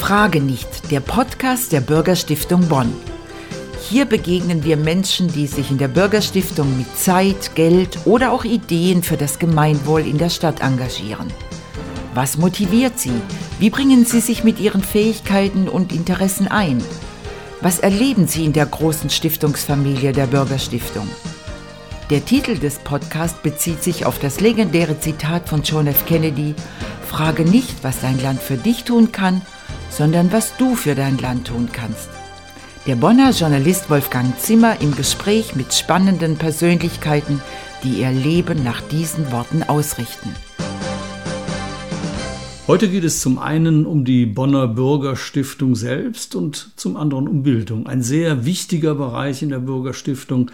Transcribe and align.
Frage 0.00 0.40
nicht, 0.40 0.90
der 0.90 1.00
Podcast 1.00 1.72
der 1.72 1.82
Bürgerstiftung 1.82 2.66
Bonn. 2.68 2.90
Hier 3.88 4.06
begegnen 4.06 4.64
wir 4.64 4.78
Menschen, 4.78 5.28
die 5.28 5.46
sich 5.46 5.70
in 5.70 5.76
der 5.76 5.88
Bürgerstiftung 5.88 6.76
mit 6.78 6.96
Zeit, 6.96 7.54
Geld 7.54 7.98
oder 8.06 8.32
auch 8.32 8.44
Ideen 8.44 9.02
für 9.02 9.18
das 9.18 9.38
Gemeinwohl 9.38 10.00
in 10.00 10.16
der 10.16 10.30
Stadt 10.30 10.62
engagieren. 10.62 11.30
Was 12.14 12.38
motiviert 12.38 12.98
sie? 12.98 13.12
Wie 13.58 13.68
bringen 13.68 14.06
sie 14.06 14.20
sich 14.20 14.42
mit 14.42 14.58
ihren 14.58 14.82
Fähigkeiten 14.82 15.68
und 15.68 15.92
Interessen 15.92 16.48
ein? 16.48 16.82
Was 17.60 17.78
erleben 17.78 18.26
sie 18.26 18.46
in 18.46 18.54
der 18.54 18.66
großen 18.66 19.10
Stiftungsfamilie 19.10 20.12
der 20.12 20.26
Bürgerstiftung? 20.26 21.08
Der 22.08 22.24
Titel 22.24 22.58
des 22.58 22.78
Podcasts 22.78 23.40
bezieht 23.42 23.84
sich 23.84 24.06
auf 24.06 24.18
das 24.18 24.40
legendäre 24.40 24.98
Zitat 24.98 25.48
von 25.48 25.62
John 25.62 25.86
F. 25.86 26.06
Kennedy, 26.06 26.54
Frage 27.06 27.44
nicht, 27.44 27.84
was 27.84 28.00
dein 28.00 28.20
Land 28.22 28.40
für 28.40 28.56
dich 28.56 28.84
tun 28.84 29.12
kann, 29.12 29.42
sondern 29.90 30.32
was 30.32 30.56
du 30.56 30.74
für 30.74 30.94
dein 30.94 31.18
Land 31.18 31.48
tun 31.48 31.68
kannst. 31.72 32.08
Der 32.86 32.96
Bonner 32.96 33.32
Journalist 33.32 33.90
Wolfgang 33.90 34.38
Zimmer 34.38 34.80
im 34.80 34.96
Gespräch 34.96 35.54
mit 35.54 35.74
spannenden 35.74 36.36
Persönlichkeiten, 36.36 37.42
die 37.84 38.00
ihr 38.00 38.10
Leben 38.10 38.64
nach 38.64 38.80
diesen 38.80 39.30
Worten 39.32 39.62
ausrichten. 39.62 40.34
Heute 42.66 42.88
geht 42.88 43.02
es 43.02 43.20
zum 43.20 43.38
einen 43.40 43.84
um 43.84 44.04
die 44.04 44.26
Bonner 44.26 44.68
Bürgerstiftung 44.68 45.74
selbst 45.74 46.36
und 46.36 46.70
zum 46.76 46.96
anderen 46.96 47.26
um 47.26 47.42
Bildung. 47.42 47.88
Ein 47.88 48.02
sehr 48.02 48.46
wichtiger 48.46 48.94
Bereich 48.94 49.42
in 49.42 49.48
der 49.48 49.58
Bürgerstiftung, 49.58 50.52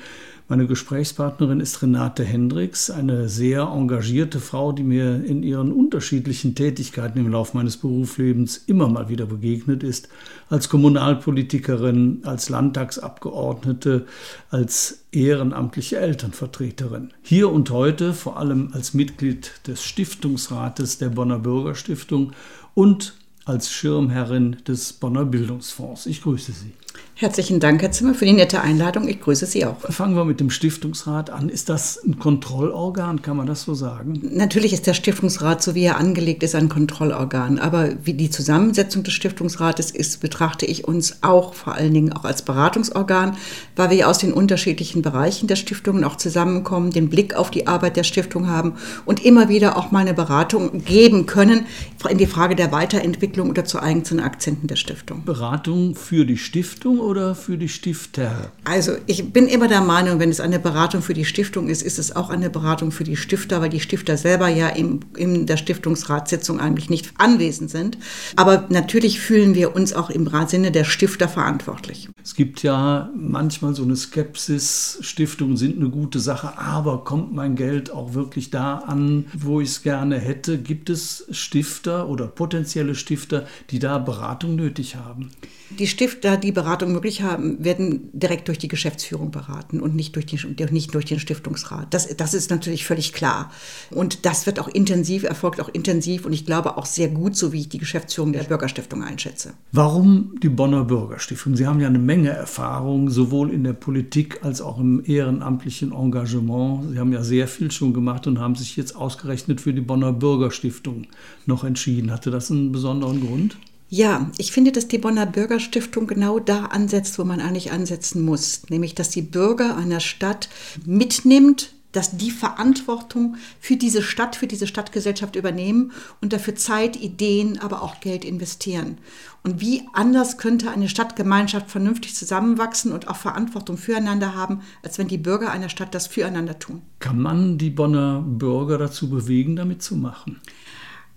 meine 0.48 0.68
Gesprächspartnerin 0.68 1.58
ist 1.58 1.82
Renate 1.82 2.22
Hendricks, 2.22 2.88
eine 2.88 3.28
sehr 3.28 3.62
engagierte 3.62 4.38
Frau, 4.38 4.70
die 4.70 4.84
mir 4.84 5.24
in 5.24 5.42
ihren 5.42 5.72
unterschiedlichen 5.72 6.54
Tätigkeiten 6.54 7.18
im 7.18 7.32
Laufe 7.32 7.56
meines 7.56 7.76
Berufslebens 7.78 8.56
immer 8.66 8.88
mal 8.88 9.08
wieder 9.08 9.26
begegnet 9.26 9.82
ist. 9.82 10.08
Als 10.48 10.68
Kommunalpolitikerin, 10.68 12.20
als 12.22 12.48
Landtagsabgeordnete, 12.48 14.06
als 14.50 15.00
ehrenamtliche 15.10 15.96
Elternvertreterin. 15.96 17.12
Hier 17.22 17.50
und 17.50 17.70
heute 17.70 18.14
vor 18.14 18.38
allem 18.38 18.70
als 18.72 18.94
Mitglied 18.94 19.50
des 19.66 19.82
Stiftungsrates 19.82 20.98
der 20.98 21.08
Bonner 21.08 21.40
Bürgerstiftung 21.40 22.32
und 22.74 23.14
als 23.44 23.72
Schirmherrin 23.72 24.58
des 24.66 24.92
Bonner 24.92 25.24
Bildungsfonds. 25.24 26.06
Ich 26.06 26.22
grüße 26.22 26.52
Sie. 26.52 26.72
Herzlichen 27.18 27.60
Dank, 27.60 27.80
Herr 27.80 27.92
Zimmer, 27.92 28.12
für 28.12 28.26
die 28.26 28.34
nette 28.34 28.60
Einladung. 28.60 29.08
Ich 29.08 29.22
grüße 29.22 29.46
Sie 29.46 29.64
auch. 29.64 29.80
Fangen 29.80 30.16
wir 30.16 30.26
mit 30.26 30.38
dem 30.38 30.50
Stiftungsrat 30.50 31.30
an. 31.30 31.48
Ist 31.48 31.70
das 31.70 31.98
ein 32.04 32.18
Kontrollorgan? 32.18 33.22
Kann 33.22 33.38
man 33.38 33.46
das 33.46 33.62
so 33.62 33.72
sagen? 33.72 34.20
Natürlich 34.34 34.74
ist 34.74 34.86
der 34.86 34.92
Stiftungsrat, 34.92 35.62
so 35.62 35.74
wie 35.74 35.84
er 35.84 35.96
angelegt 35.96 36.42
ist, 36.42 36.54
ein 36.54 36.68
Kontrollorgan. 36.68 37.58
Aber 37.58 37.94
wie 38.04 38.12
die 38.12 38.28
Zusammensetzung 38.28 39.02
des 39.02 39.14
Stiftungsrates 39.14 39.92
ist, 39.92 40.20
betrachte 40.20 40.66
ich 40.66 40.86
uns 40.86 41.22
auch 41.22 41.54
vor 41.54 41.72
allen 41.72 41.94
Dingen 41.94 42.12
auch 42.12 42.26
als 42.26 42.42
Beratungsorgan, 42.42 43.38
weil 43.76 43.88
wir 43.88 44.10
aus 44.10 44.18
den 44.18 44.34
unterschiedlichen 44.34 45.00
Bereichen 45.00 45.46
der 45.46 45.56
Stiftungen 45.56 46.04
auch 46.04 46.16
zusammenkommen, 46.16 46.90
den 46.90 47.08
Blick 47.08 47.34
auf 47.34 47.50
die 47.50 47.66
Arbeit 47.66 47.96
der 47.96 48.04
Stiftung 48.04 48.46
haben 48.46 48.74
und 49.06 49.24
immer 49.24 49.48
wieder 49.48 49.78
auch 49.78 49.90
mal 49.90 50.00
eine 50.00 50.12
Beratung 50.12 50.84
geben 50.84 51.24
können 51.24 51.64
in 52.10 52.18
die 52.18 52.26
Frage 52.26 52.54
der 52.54 52.72
Weiterentwicklung 52.72 53.50
oder 53.50 53.64
zu 53.64 53.80
einzelnen 53.80 54.22
Akzenten 54.22 54.68
der 54.68 54.76
Stiftung. 54.76 55.24
Beratung 55.24 55.94
für 55.94 56.24
die 56.24 56.36
Stiftung 56.36 57.00
oder 57.06 57.34
für 57.34 57.56
die 57.56 57.68
Stifter? 57.68 58.50
Also 58.64 58.96
ich 59.06 59.32
bin 59.32 59.46
immer 59.46 59.68
der 59.68 59.80
Meinung, 59.80 60.18
wenn 60.18 60.28
es 60.28 60.40
eine 60.40 60.58
Beratung 60.58 61.00
für 61.00 61.14
die 61.14 61.24
Stiftung 61.24 61.68
ist, 61.68 61.82
ist 61.82 61.98
es 61.98 62.14
auch 62.14 62.28
eine 62.28 62.50
Beratung 62.50 62.90
für 62.90 63.04
die 63.04 63.16
Stifter, 63.16 63.62
weil 63.62 63.70
die 63.70 63.80
Stifter 63.80 64.16
selber 64.16 64.48
ja 64.48 64.68
im, 64.68 65.00
in 65.16 65.46
der 65.46 65.56
Stiftungsratssitzung 65.56 66.60
eigentlich 66.60 66.90
nicht 66.90 67.12
anwesend 67.16 67.70
sind. 67.70 67.96
Aber 68.34 68.66
natürlich 68.68 69.20
fühlen 69.20 69.54
wir 69.54 69.74
uns 69.74 69.92
auch 69.92 70.10
im 70.10 70.26
Sinne 70.48 70.72
der 70.72 70.84
Stifter 70.84 71.28
verantwortlich. 71.28 72.10
Es 72.22 72.34
gibt 72.34 72.62
ja 72.62 73.08
manchmal 73.16 73.74
so 73.74 73.84
eine 73.84 73.96
Skepsis, 73.96 74.98
Stiftungen 75.00 75.56
sind 75.56 75.76
eine 75.76 75.88
gute 75.88 76.18
Sache, 76.18 76.58
aber 76.58 77.04
kommt 77.04 77.32
mein 77.32 77.54
Geld 77.54 77.90
auch 77.90 78.14
wirklich 78.14 78.50
da 78.50 78.78
an, 78.78 79.26
wo 79.32 79.60
ich 79.60 79.68
es 79.68 79.82
gerne 79.82 80.18
hätte? 80.18 80.58
Gibt 80.58 80.90
es 80.90 81.24
Stifter 81.30 82.08
oder 82.08 82.26
potenzielle 82.26 82.96
Stifter, 82.96 83.46
die 83.70 83.78
da 83.78 83.98
Beratung 83.98 84.56
nötig 84.56 84.96
haben? 84.96 85.30
Die 85.70 85.88
Stifter, 85.88 86.36
die 86.36 86.52
Beratung 86.52 86.92
möglich 86.92 87.22
haben, 87.22 87.64
werden 87.64 88.08
direkt 88.12 88.46
durch 88.46 88.58
die 88.58 88.68
Geschäftsführung 88.68 89.32
beraten 89.32 89.80
und 89.80 89.96
nicht 89.96 90.14
durch, 90.14 90.24
die, 90.26 90.38
nicht 90.70 90.94
durch 90.94 91.06
den 91.06 91.18
Stiftungsrat. 91.18 91.92
Das, 91.92 92.16
das 92.16 92.34
ist 92.34 92.50
natürlich 92.50 92.86
völlig 92.86 93.12
klar. 93.12 93.50
Und 93.90 94.26
das 94.26 94.46
wird 94.46 94.60
auch 94.60 94.68
intensiv, 94.68 95.24
erfolgt 95.24 95.60
auch 95.60 95.68
intensiv 95.68 96.24
und 96.24 96.32
ich 96.32 96.46
glaube 96.46 96.76
auch 96.76 96.86
sehr 96.86 97.08
gut, 97.08 97.36
so 97.36 97.52
wie 97.52 97.60
ich 97.60 97.68
die 97.68 97.78
Geschäftsführung 97.78 98.32
der 98.32 98.44
Bürgerstiftung 98.44 99.02
einschätze. 99.02 99.54
Warum 99.72 100.38
die 100.40 100.48
Bonner 100.48 100.84
Bürgerstiftung? 100.84 101.56
Sie 101.56 101.66
haben 101.66 101.80
ja 101.80 101.88
eine 101.88 101.98
Menge 101.98 102.30
Erfahrung, 102.30 103.10
sowohl 103.10 103.50
in 103.50 103.64
der 103.64 103.72
Politik 103.72 104.44
als 104.44 104.60
auch 104.60 104.78
im 104.78 105.02
ehrenamtlichen 105.04 105.92
Engagement. 105.92 106.92
Sie 106.92 106.98
haben 107.00 107.12
ja 107.12 107.24
sehr 107.24 107.48
viel 107.48 107.72
schon 107.72 107.92
gemacht 107.92 108.28
und 108.28 108.38
haben 108.38 108.54
sich 108.54 108.76
jetzt 108.76 108.94
ausgerechnet 108.94 109.60
für 109.60 109.72
die 109.72 109.80
Bonner 109.80 110.12
Bürgerstiftung 110.12 111.08
noch 111.44 111.64
entschieden. 111.64 112.12
Hatte 112.12 112.30
das 112.30 112.52
einen 112.52 112.70
besonderen 112.70 113.20
Grund? 113.20 113.56
Ja, 113.88 114.30
ich 114.36 114.50
finde, 114.50 114.72
dass 114.72 114.88
die 114.88 114.98
Bonner 114.98 115.26
Bürgerstiftung 115.26 116.06
genau 116.06 116.40
da 116.40 116.66
ansetzt, 116.66 117.18
wo 117.18 117.24
man 117.24 117.40
eigentlich 117.40 117.70
ansetzen 117.70 118.24
muss, 118.24 118.62
nämlich 118.68 118.94
dass 118.94 119.10
die 119.10 119.22
Bürger 119.22 119.76
einer 119.76 120.00
Stadt 120.00 120.48
mitnimmt, 120.84 121.72
dass 121.92 122.16
die 122.16 122.30
Verantwortung 122.30 123.36
für 123.58 123.76
diese 123.76 124.02
Stadt, 124.02 124.36
für 124.36 124.46
diese 124.46 124.66
Stadtgesellschaft 124.66 125.34
übernehmen 125.34 125.92
und 126.20 126.32
dafür 126.32 126.54
Zeit, 126.54 126.96
Ideen, 126.96 127.58
aber 127.58 127.82
auch 127.82 128.00
Geld 128.00 128.24
investieren. 128.24 128.98
Und 129.42 129.60
wie 129.60 129.84
anders 129.94 130.36
könnte 130.36 130.70
eine 130.70 130.90
Stadtgemeinschaft 130.90 131.70
vernünftig 131.70 132.14
zusammenwachsen 132.14 132.92
und 132.92 133.08
auch 133.08 133.16
Verantwortung 133.16 133.78
füreinander 133.78 134.34
haben, 134.34 134.60
als 134.82 134.98
wenn 134.98 135.08
die 135.08 135.16
Bürger 135.16 135.52
einer 135.52 135.70
Stadt 135.70 135.94
das 135.94 136.06
füreinander 136.06 136.58
tun? 136.58 136.82
Kann 136.98 137.22
man 137.22 137.56
die 137.56 137.70
Bonner 137.70 138.22
Bürger 138.26 138.76
dazu 138.76 139.08
bewegen, 139.08 139.56
damit 139.56 139.82
zu 139.82 139.96
machen? 139.96 140.40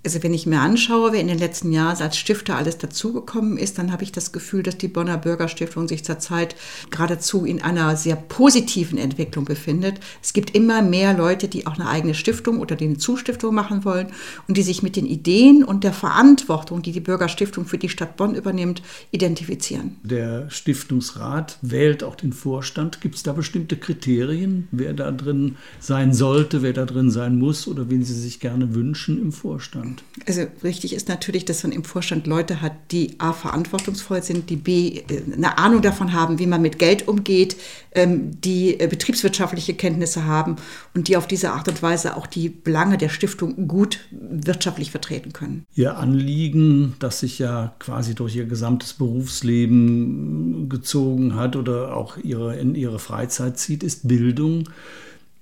Also 0.01 0.23
wenn 0.23 0.33
ich 0.33 0.45
mir 0.45 0.61
anschaue, 0.61 1.11
wer 1.11 1.19
in 1.19 1.27
den 1.27 1.37
letzten 1.37 1.73
Jahren 1.73 2.01
als 2.01 2.17
Stifter 2.17 2.55
alles 2.55 2.77
dazugekommen 2.77 3.57
ist, 3.57 3.77
dann 3.77 3.91
habe 3.91 4.03
ich 4.03 4.13
das 4.13 4.31
Gefühl, 4.31 4.63
dass 4.63 4.77
die 4.77 4.87
Bonner 4.87 5.17
Bürgerstiftung 5.17 5.89
sich 5.89 6.05
zurzeit 6.05 6.55
geradezu 6.89 7.43
in 7.43 7.61
einer 7.61 7.97
sehr 7.97 8.15
positiven 8.15 8.97
Entwicklung 8.97 9.43
befindet. 9.43 9.99
Es 10.23 10.31
gibt 10.31 10.55
immer 10.55 10.81
mehr 10.81 11.13
Leute, 11.13 11.49
die 11.49 11.67
auch 11.67 11.73
eine 11.73 11.89
eigene 11.89 12.13
Stiftung 12.13 12.59
oder 12.59 12.77
eine 12.79 12.97
Zustiftung 12.97 13.53
machen 13.53 13.83
wollen 13.83 14.07
und 14.47 14.55
die 14.55 14.63
sich 14.63 14.83
mit 14.83 14.95
den 14.95 15.05
Ideen 15.05 15.65
und 15.65 15.83
der 15.83 15.91
Verantwortung, 15.91 16.81
die 16.81 16.93
die 16.93 17.01
Bürgerstiftung 17.01 17.65
für 17.65 17.77
die 17.77 17.89
Stadt 17.89 18.15
Bonn 18.15 18.35
übernimmt, 18.35 18.81
identifizieren. 19.11 19.97
Der 20.03 20.49
Stiftungsrat 20.49 21.57
wählt 21.61 22.05
auch 22.05 22.15
den 22.15 22.31
Vorstand. 22.31 23.01
Gibt 23.01 23.15
es 23.15 23.23
da 23.23 23.33
bestimmte 23.33 23.75
Kriterien, 23.75 24.69
wer 24.71 24.93
da 24.93 25.11
drin 25.11 25.57
sein 25.81 26.13
sollte, 26.13 26.61
wer 26.61 26.71
da 26.71 26.85
drin 26.85 27.11
sein 27.11 27.37
muss 27.37 27.67
oder 27.67 27.89
wen 27.89 28.05
Sie 28.05 28.13
sich 28.13 28.39
gerne 28.39 28.73
wünschen 28.73 29.21
im 29.21 29.33
Vorstand? 29.33 29.88
Vorstand? 29.89 30.03
Also 30.27 30.45
richtig 30.63 30.93
ist 30.93 31.09
natürlich, 31.09 31.45
dass 31.45 31.63
man 31.63 31.71
im 31.71 31.83
Vorstand 31.83 32.27
Leute 32.27 32.61
hat, 32.61 32.73
die 32.91 33.19
A 33.19 33.33
verantwortungsvoll 33.33 34.23
sind, 34.23 34.49
die 34.49 34.55
B 34.55 35.01
äh, 35.09 35.21
eine 35.33 35.57
Ahnung 35.57 35.81
davon 35.81 36.13
haben, 36.13 36.39
wie 36.39 36.47
man 36.47 36.61
mit 36.61 36.79
Geld 36.79 37.07
umgeht, 37.07 37.55
ähm, 37.93 38.39
die 38.41 38.79
äh, 38.79 38.87
betriebswirtschaftliche 38.87 39.73
Kenntnisse 39.73 40.25
haben 40.25 40.57
und 40.93 41.07
die 41.07 41.17
auf 41.17 41.27
diese 41.27 41.51
Art 41.51 41.67
und 41.67 41.81
Weise 41.81 42.15
auch 42.15 42.27
die 42.27 42.49
Belange 42.49 42.97
der 42.97 43.09
Stiftung 43.09 43.67
gut 43.67 43.99
wirtschaftlich 44.11 44.91
vertreten 44.91 45.33
können. 45.33 45.65
Ihr 45.75 45.97
Anliegen, 45.97 46.95
das 46.99 47.19
sich 47.19 47.39
ja 47.39 47.73
quasi 47.79 48.15
durch 48.15 48.35
Ihr 48.35 48.45
gesamtes 48.45 48.93
Berufsleben 48.93 50.69
gezogen 50.69 51.35
hat 51.35 51.55
oder 51.55 51.95
auch 51.95 52.17
ihre, 52.17 52.57
in 52.57 52.75
Ihre 52.75 52.99
Freizeit 52.99 53.57
zieht, 53.57 53.83
ist 53.83 54.07
Bildung. 54.07 54.65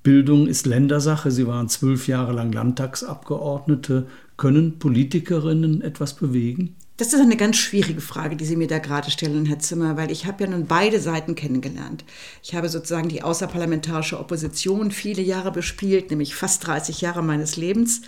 Bildung 0.08 0.48
ist 0.48 0.66
Ländersache. 0.66 1.32
Sie 1.32 1.48
waren 1.48 1.68
zwölf 1.68 2.08
Jahre 2.08 2.32
lang 2.32 2.54
Landtagsabgeordnete. 2.54 4.08
Können 4.38 4.78
Politikerinnen 4.78 5.82
etwas 5.82 6.16
bewegen? 6.16 6.76
Das 6.98 7.14
ist 7.14 7.20
eine 7.20 7.38
ganz 7.38 7.58
schwierige 7.58 8.02
Frage, 8.02 8.36
die 8.36 8.46
Sie 8.46 8.56
mir 8.56 8.68
da 8.68 8.80
gerade 8.80 9.12
stellen, 9.12 9.46
Herr 9.46 9.60
Zimmer, 9.60 9.98
weil 9.98 10.10
ich 10.12 10.26
habe 10.26 10.44
ja 10.44 10.50
nun 10.50 10.66
beide 10.66 11.00
Seiten 11.00 11.36
kennengelernt. 11.36 12.04
Ich 12.42 12.56
habe 12.56 12.70
sozusagen 12.70 13.08
die 13.08 13.22
außerparlamentarische 13.22 14.20
Opposition 14.20 14.90
viele 14.90 15.22
Jahre 15.22 15.52
bespielt, 15.52 16.10
nämlich 16.10 16.34
fast 16.34 16.66
30 16.66 17.02
Jahre 17.02 17.24
meines 17.24 17.56
Lebens. 17.56 18.02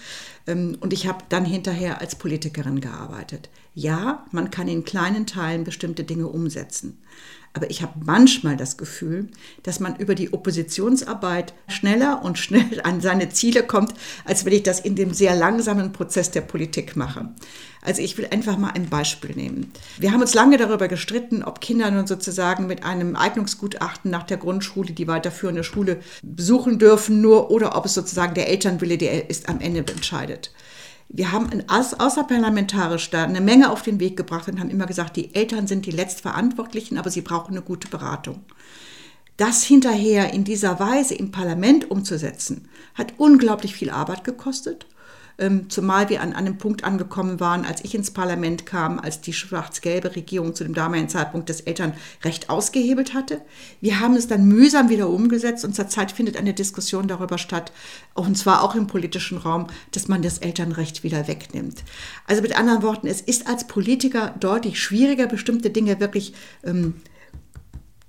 Ähm, 0.48 0.76
und 0.80 0.92
ich 0.92 1.08
habe 1.08 1.24
dann 1.30 1.46
hinterher 1.46 2.02
als 2.02 2.16
Politikerin 2.16 2.82
gearbeitet. 2.82 3.50
Ja, 3.76 4.26
man 4.32 4.50
kann 4.50 4.68
in 4.68 4.84
kleinen 4.84 5.28
Teilen 5.28 5.64
bestimmte 5.64 6.04
Dinge 6.04 6.28
umsetzen. 6.28 6.98
Aber 7.54 7.70
ich 7.70 7.82
habe 7.82 7.94
manchmal 8.06 8.58
das 8.58 8.78
Gefühl, 8.78 9.28
dass 9.64 9.80
man 9.80 9.96
über 9.96 10.14
die 10.14 10.34
Oppositionsarbeit 10.34 11.54
schneller 11.68 12.22
und 12.24 12.38
schnell 12.38 12.82
an 12.84 13.02
seine 13.02 13.30
Ziele 13.30 13.64
kommt, 13.64 13.94
als 14.26 14.46
wenn 14.46 14.54
ich 14.54 14.64
das 14.64 14.80
in 14.80 14.96
dem 14.96 15.14
sehr 15.14 15.36
langsamen 15.36 15.92
Prozess 15.92 16.32
der 16.32 16.42
Politik 16.42 16.96
mache. 16.96 17.30
Also 17.82 18.02
ich 18.02 18.18
will 18.18 18.28
einfach 18.30 18.58
mal 18.58 18.72
ein 18.72 18.90
Beispiel 18.90 19.36
nehmen. 19.36 19.72
Wir 19.98 20.12
haben 20.12 20.22
uns 20.22 20.34
lange 20.34 20.58
darüber 20.58 20.88
gestritten, 20.88 21.44
ob 21.44 21.62
Kinder 21.62 21.90
nun 21.90 22.08
sozusagen 22.08 22.68
mit 22.68 22.84
einem 22.84 23.16
Eignungsgutachten 23.16 24.12
nach 24.12 24.24
der 24.24 24.38
Grundschule 24.38 24.92
die 24.92 25.08
weiterführende 25.08 25.64
Schule 25.64 26.02
besuchen 26.22 26.78
dürfen, 26.78 27.22
nur 27.22 27.52
oder 27.52 27.78
ob 27.78 27.86
es 27.86 27.94
sozusagen 27.94 28.34
der 28.34 28.50
Elternwille, 28.50 28.98
der 28.98 29.30
ist 29.30 29.48
am 29.48 29.62
Ende 29.62 29.80
entscheidet. 29.80 30.52
Wir 31.12 31.32
haben 31.32 31.50
außerparlamentarisch 31.68 33.10
da 33.10 33.24
eine 33.24 33.42
Menge 33.42 33.72
auf 33.72 33.82
den 33.82 34.00
Weg 34.00 34.16
gebracht 34.16 34.48
und 34.48 34.60
haben 34.60 34.70
immer 34.70 34.86
gesagt, 34.86 35.18
die 35.18 35.34
Eltern 35.34 35.66
sind 35.66 35.88
die 35.88 35.92
Letztverantwortlichen, 35.92 37.00
aber 37.00 37.10
sie 37.10 37.22
brauchen 37.22 37.52
eine 37.52 37.64
gute 37.64 37.88
Beratung. 37.88 38.46
Das 39.36 39.64
hinterher 39.64 40.34
in 40.34 40.44
dieser 40.44 40.80
Weise 40.80 41.16
im 41.16 41.32
Parlament 41.32 41.90
umzusetzen, 41.90 42.70
hat 42.94 43.14
unglaublich 43.18 43.74
viel 43.74 43.90
Arbeit 43.90 44.24
gekostet 44.24 44.86
zumal 45.70 46.10
wir 46.10 46.22
an, 46.22 46.34
einem 46.34 46.58
Punkt 46.58 46.84
angekommen 46.84 47.40
waren, 47.40 47.66
als 47.66 47.84
ich 47.84 47.96
ins 47.96 48.12
Parlament 48.12 48.66
kam, 48.66 49.00
als 49.00 49.22
die 49.22 49.34
schwarz-gelbe 49.34 50.16
Regierung 50.16 50.54
zu 50.54 50.64
dem 50.64 50.74
damaligen 50.74 51.10
Zeitpunkt 51.10 51.50
das 51.50 51.62
Elternrecht 51.62 52.50
ausgehebelt 52.50 53.14
hatte. 53.14 53.42
Wir 53.80 54.00
haben 54.00 54.16
es 54.16 54.28
dann 54.28 54.48
mühsam 54.48 54.90
wieder 54.90 55.10
umgesetzt 55.10 55.64
und 55.64 55.76
zurzeit 55.76 56.12
findet 56.12 56.36
eine 56.36 56.54
Diskussion 56.54 57.08
darüber 57.08 57.38
statt, 57.38 57.72
und 58.14 58.38
zwar 58.38 58.64
auch 58.64 58.76
im 58.76 58.88
politischen 58.88 59.38
Raum, 59.38 59.68
dass 59.92 60.08
man 60.08 60.22
das 60.22 60.40
Elternrecht 60.40 61.04
wieder 61.04 61.28
wegnimmt. 61.28 61.84
Also 62.28 62.42
mit 62.42 62.58
anderen 62.58 62.84
Worten, 62.84 63.08
es 63.08 63.22
ist 63.22 63.48
als 63.48 63.66
Politiker 63.68 64.36
deutlich 64.40 64.82
schwieriger, 64.82 65.28
bestimmte 65.28 65.70
Dinge 65.70 66.00
wirklich 66.00 66.34
ähm, 66.66 66.96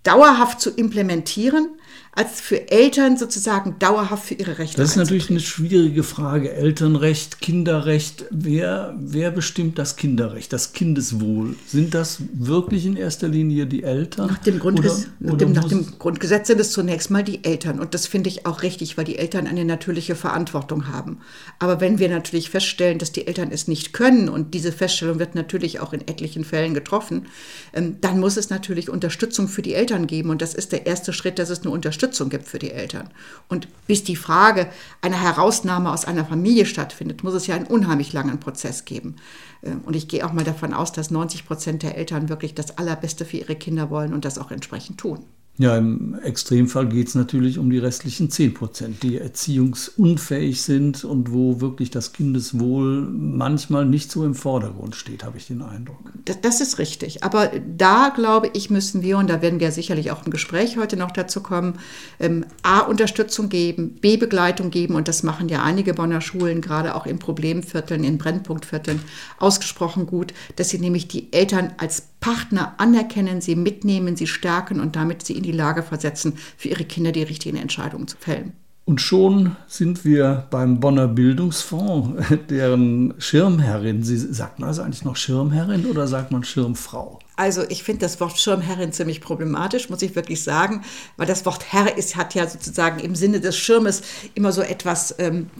dauerhaft 0.02 0.60
zu 0.60 0.70
implementieren, 0.70 1.68
als 2.12 2.40
für 2.40 2.70
Eltern 2.70 3.16
sozusagen 3.16 3.76
dauerhaft 3.78 4.24
für 4.26 4.34
ihre 4.34 4.58
Rechte. 4.58 4.76
Das 4.76 4.90
ist 4.90 4.96
natürlich 4.96 5.30
eine 5.30 5.40
schwierige 5.40 6.02
Frage. 6.02 6.52
Elternrecht, 6.52 7.40
Kinderrecht. 7.40 8.24
Wer, 8.30 8.94
wer 8.98 9.30
bestimmt 9.30 9.78
das 9.78 9.94
Kinderrecht, 9.94 10.52
das 10.52 10.72
Kindeswohl? 10.72 11.54
Sind 11.66 11.94
das 11.94 12.18
wirklich 12.32 12.84
in 12.84 12.96
erster 12.96 13.28
Linie 13.28 13.66
die 13.66 13.84
Eltern? 13.84 14.26
Nach 14.26 14.38
dem, 14.38 14.58
Grundges 14.58 15.08
oder, 15.20 15.32
nach 15.32 15.38
dem, 15.38 15.52
nach 15.52 15.68
dem 15.68 15.98
Grundgesetz 15.98 16.48
sind 16.48 16.60
es 16.60 16.72
zunächst 16.72 17.10
mal 17.10 17.22
die 17.22 17.44
Eltern. 17.44 17.78
Und 17.78 17.94
das 17.94 18.08
finde 18.08 18.28
ich 18.28 18.44
auch 18.44 18.62
richtig, 18.62 18.98
weil 18.98 19.04
die 19.04 19.18
Eltern 19.18 19.46
eine 19.46 19.64
natürliche 19.64 20.16
Verantwortung 20.16 20.88
haben. 20.88 21.18
Aber 21.60 21.80
wenn 21.80 22.00
wir 22.00 22.08
natürlich 22.08 22.50
feststellen, 22.50 22.98
dass 22.98 23.12
die 23.12 23.28
Eltern 23.28 23.50
es 23.52 23.68
nicht 23.68 23.92
können, 23.92 24.28
und 24.28 24.52
diese 24.54 24.72
Feststellung 24.72 25.20
wird 25.20 25.36
natürlich 25.36 25.78
auch 25.78 25.92
in 25.92 26.00
etlichen 26.00 26.44
Fällen 26.44 26.74
getroffen, 26.74 27.26
ähm, 27.72 27.98
dann 28.00 28.18
muss 28.18 28.36
es 28.36 28.50
natürlich 28.50 28.90
Unterstützung 28.90 29.46
für 29.46 29.62
die 29.62 29.74
Eltern 29.74 30.08
geben. 30.08 30.30
Und 30.30 30.42
das 30.42 30.54
ist 30.54 30.72
der 30.72 30.86
erste 30.86 31.12
Schritt, 31.12 31.38
dass 31.38 31.50
es 31.50 31.60
eine 31.60 31.70
Unterstützung 31.80 32.28
gibt 32.28 32.46
für 32.46 32.58
die 32.58 32.70
Eltern. 32.70 33.10
Und 33.48 33.68
bis 33.86 34.04
die 34.04 34.16
Frage 34.16 34.68
einer 35.00 35.20
Herausnahme 35.20 35.90
aus 35.90 36.04
einer 36.04 36.26
Familie 36.26 36.66
stattfindet, 36.66 37.24
muss 37.24 37.34
es 37.34 37.46
ja 37.46 37.56
einen 37.56 37.66
unheimlich 37.66 38.12
langen 38.12 38.38
Prozess 38.38 38.84
geben. 38.84 39.16
Äh, 39.62 39.72
und 39.84 39.96
ich 39.96 40.08
gehe 40.08 40.26
auch 40.26 40.32
mal 40.32 40.44
davon 40.44 40.74
aus, 40.74 40.92
dass 40.92 41.10
90 41.10 41.46
Prozent 41.46 41.82
der 41.82 41.96
Eltern 41.96 42.28
wirklich 42.28 42.54
das 42.54 42.78
Allerbeste 42.78 43.24
für 43.24 43.38
ihre 43.38 43.56
Kinder 43.56 43.90
wollen 43.90 44.12
und 44.12 44.24
das 44.24 44.38
auch 44.38 44.50
entsprechend 44.50 44.98
tun. 44.98 45.24
Ja, 45.60 45.76
im 45.76 46.18
Extremfall 46.24 46.88
geht 46.88 47.08
es 47.08 47.14
natürlich 47.14 47.58
um 47.58 47.68
die 47.68 47.76
restlichen 47.76 48.30
10 48.30 48.54
Prozent, 48.54 49.02
die 49.02 49.18
erziehungsunfähig 49.18 50.62
sind 50.62 51.04
und 51.04 51.34
wo 51.34 51.60
wirklich 51.60 51.90
das 51.90 52.14
Kindeswohl 52.14 53.02
manchmal 53.02 53.84
nicht 53.84 54.10
so 54.10 54.24
im 54.24 54.34
Vordergrund 54.34 54.96
steht, 54.96 55.22
habe 55.22 55.36
ich 55.36 55.48
den 55.48 55.60
Eindruck. 55.60 55.98
Das, 56.24 56.40
das, 56.40 56.62
ist 56.62 56.78
richtig. 56.78 57.24
Aber 57.24 57.50
da, 57.76 58.08
glaube 58.08 58.48
ich, 58.54 58.70
müssen 58.70 59.02
wir, 59.02 59.18
und 59.18 59.28
da 59.28 59.42
werden 59.42 59.60
wir 59.60 59.70
sicherlich 59.70 60.10
auch 60.10 60.24
im 60.24 60.30
Gespräch 60.30 60.78
heute 60.78 60.96
noch 60.96 61.10
dazu 61.10 61.42
kommen, 61.42 61.74
ähm, 62.20 62.46
A, 62.62 62.78
Unterstützung 62.80 63.50
geben, 63.50 63.96
B, 64.00 64.16
Begleitung 64.16 64.70
geben. 64.70 64.94
Und 64.94 65.08
das 65.08 65.22
machen 65.24 65.50
ja 65.50 65.62
einige 65.62 65.92
Bonner 65.92 66.22
Schulen, 66.22 66.62
gerade 66.62 66.94
auch 66.94 67.04
in 67.04 67.18
Problemvierteln, 67.18 68.02
in 68.02 68.16
Brennpunktvierteln, 68.16 69.02
ausgesprochen 69.38 70.06
gut, 70.06 70.32
dass 70.56 70.70
sie 70.70 70.78
nämlich 70.78 71.06
die 71.06 71.30
Eltern 71.34 71.74
als 71.76 72.04
Partner 72.20 72.74
anerkennen, 72.78 73.40
sie 73.40 73.56
mitnehmen, 73.56 74.16
sie 74.16 74.26
stärken 74.26 74.80
und 74.80 74.94
damit 74.94 75.24
sie 75.24 75.36
in 75.36 75.42
die 75.42 75.52
Lage 75.52 75.82
versetzen, 75.82 76.38
für 76.56 76.68
ihre 76.68 76.84
Kinder 76.84 77.12
die 77.12 77.22
richtigen 77.22 77.56
Entscheidungen 77.56 78.08
zu 78.08 78.16
fällen. 78.18 78.52
Und 78.90 79.00
schon 79.00 79.54
sind 79.68 80.04
wir 80.04 80.48
beim 80.50 80.80
Bonner 80.80 81.06
Bildungsfonds, 81.06 82.26
deren 82.50 83.14
Schirmherrin, 83.18 84.02
Sie, 84.02 84.16
sagt 84.16 84.58
man 84.58 84.68
also 84.68 84.82
eigentlich 84.82 85.04
noch 85.04 85.14
Schirmherrin 85.14 85.86
oder 85.86 86.08
sagt 86.08 86.32
man 86.32 86.42
Schirmfrau? 86.42 87.20
Also 87.36 87.62
ich 87.68 87.84
finde 87.84 88.00
das 88.00 88.18
Wort 88.18 88.36
Schirmherrin 88.36 88.92
ziemlich 88.92 89.20
problematisch, 89.20 89.90
muss 89.90 90.02
ich 90.02 90.16
wirklich 90.16 90.42
sagen, 90.42 90.82
weil 91.16 91.28
das 91.28 91.46
Wort 91.46 91.72
Herr 91.72 91.96
ist, 91.96 92.16
hat 92.16 92.34
ja 92.34 92.48
sozusagen 92.48 92.98
im 92.98 93.14
Sinne 93.14 93.38
des 93.38 93.56
Schirmes 93.56 94.02
immer 94.34 94.50
so 94.50 94.60
etwas 94.60 95.14
ähm, 95.20 95.50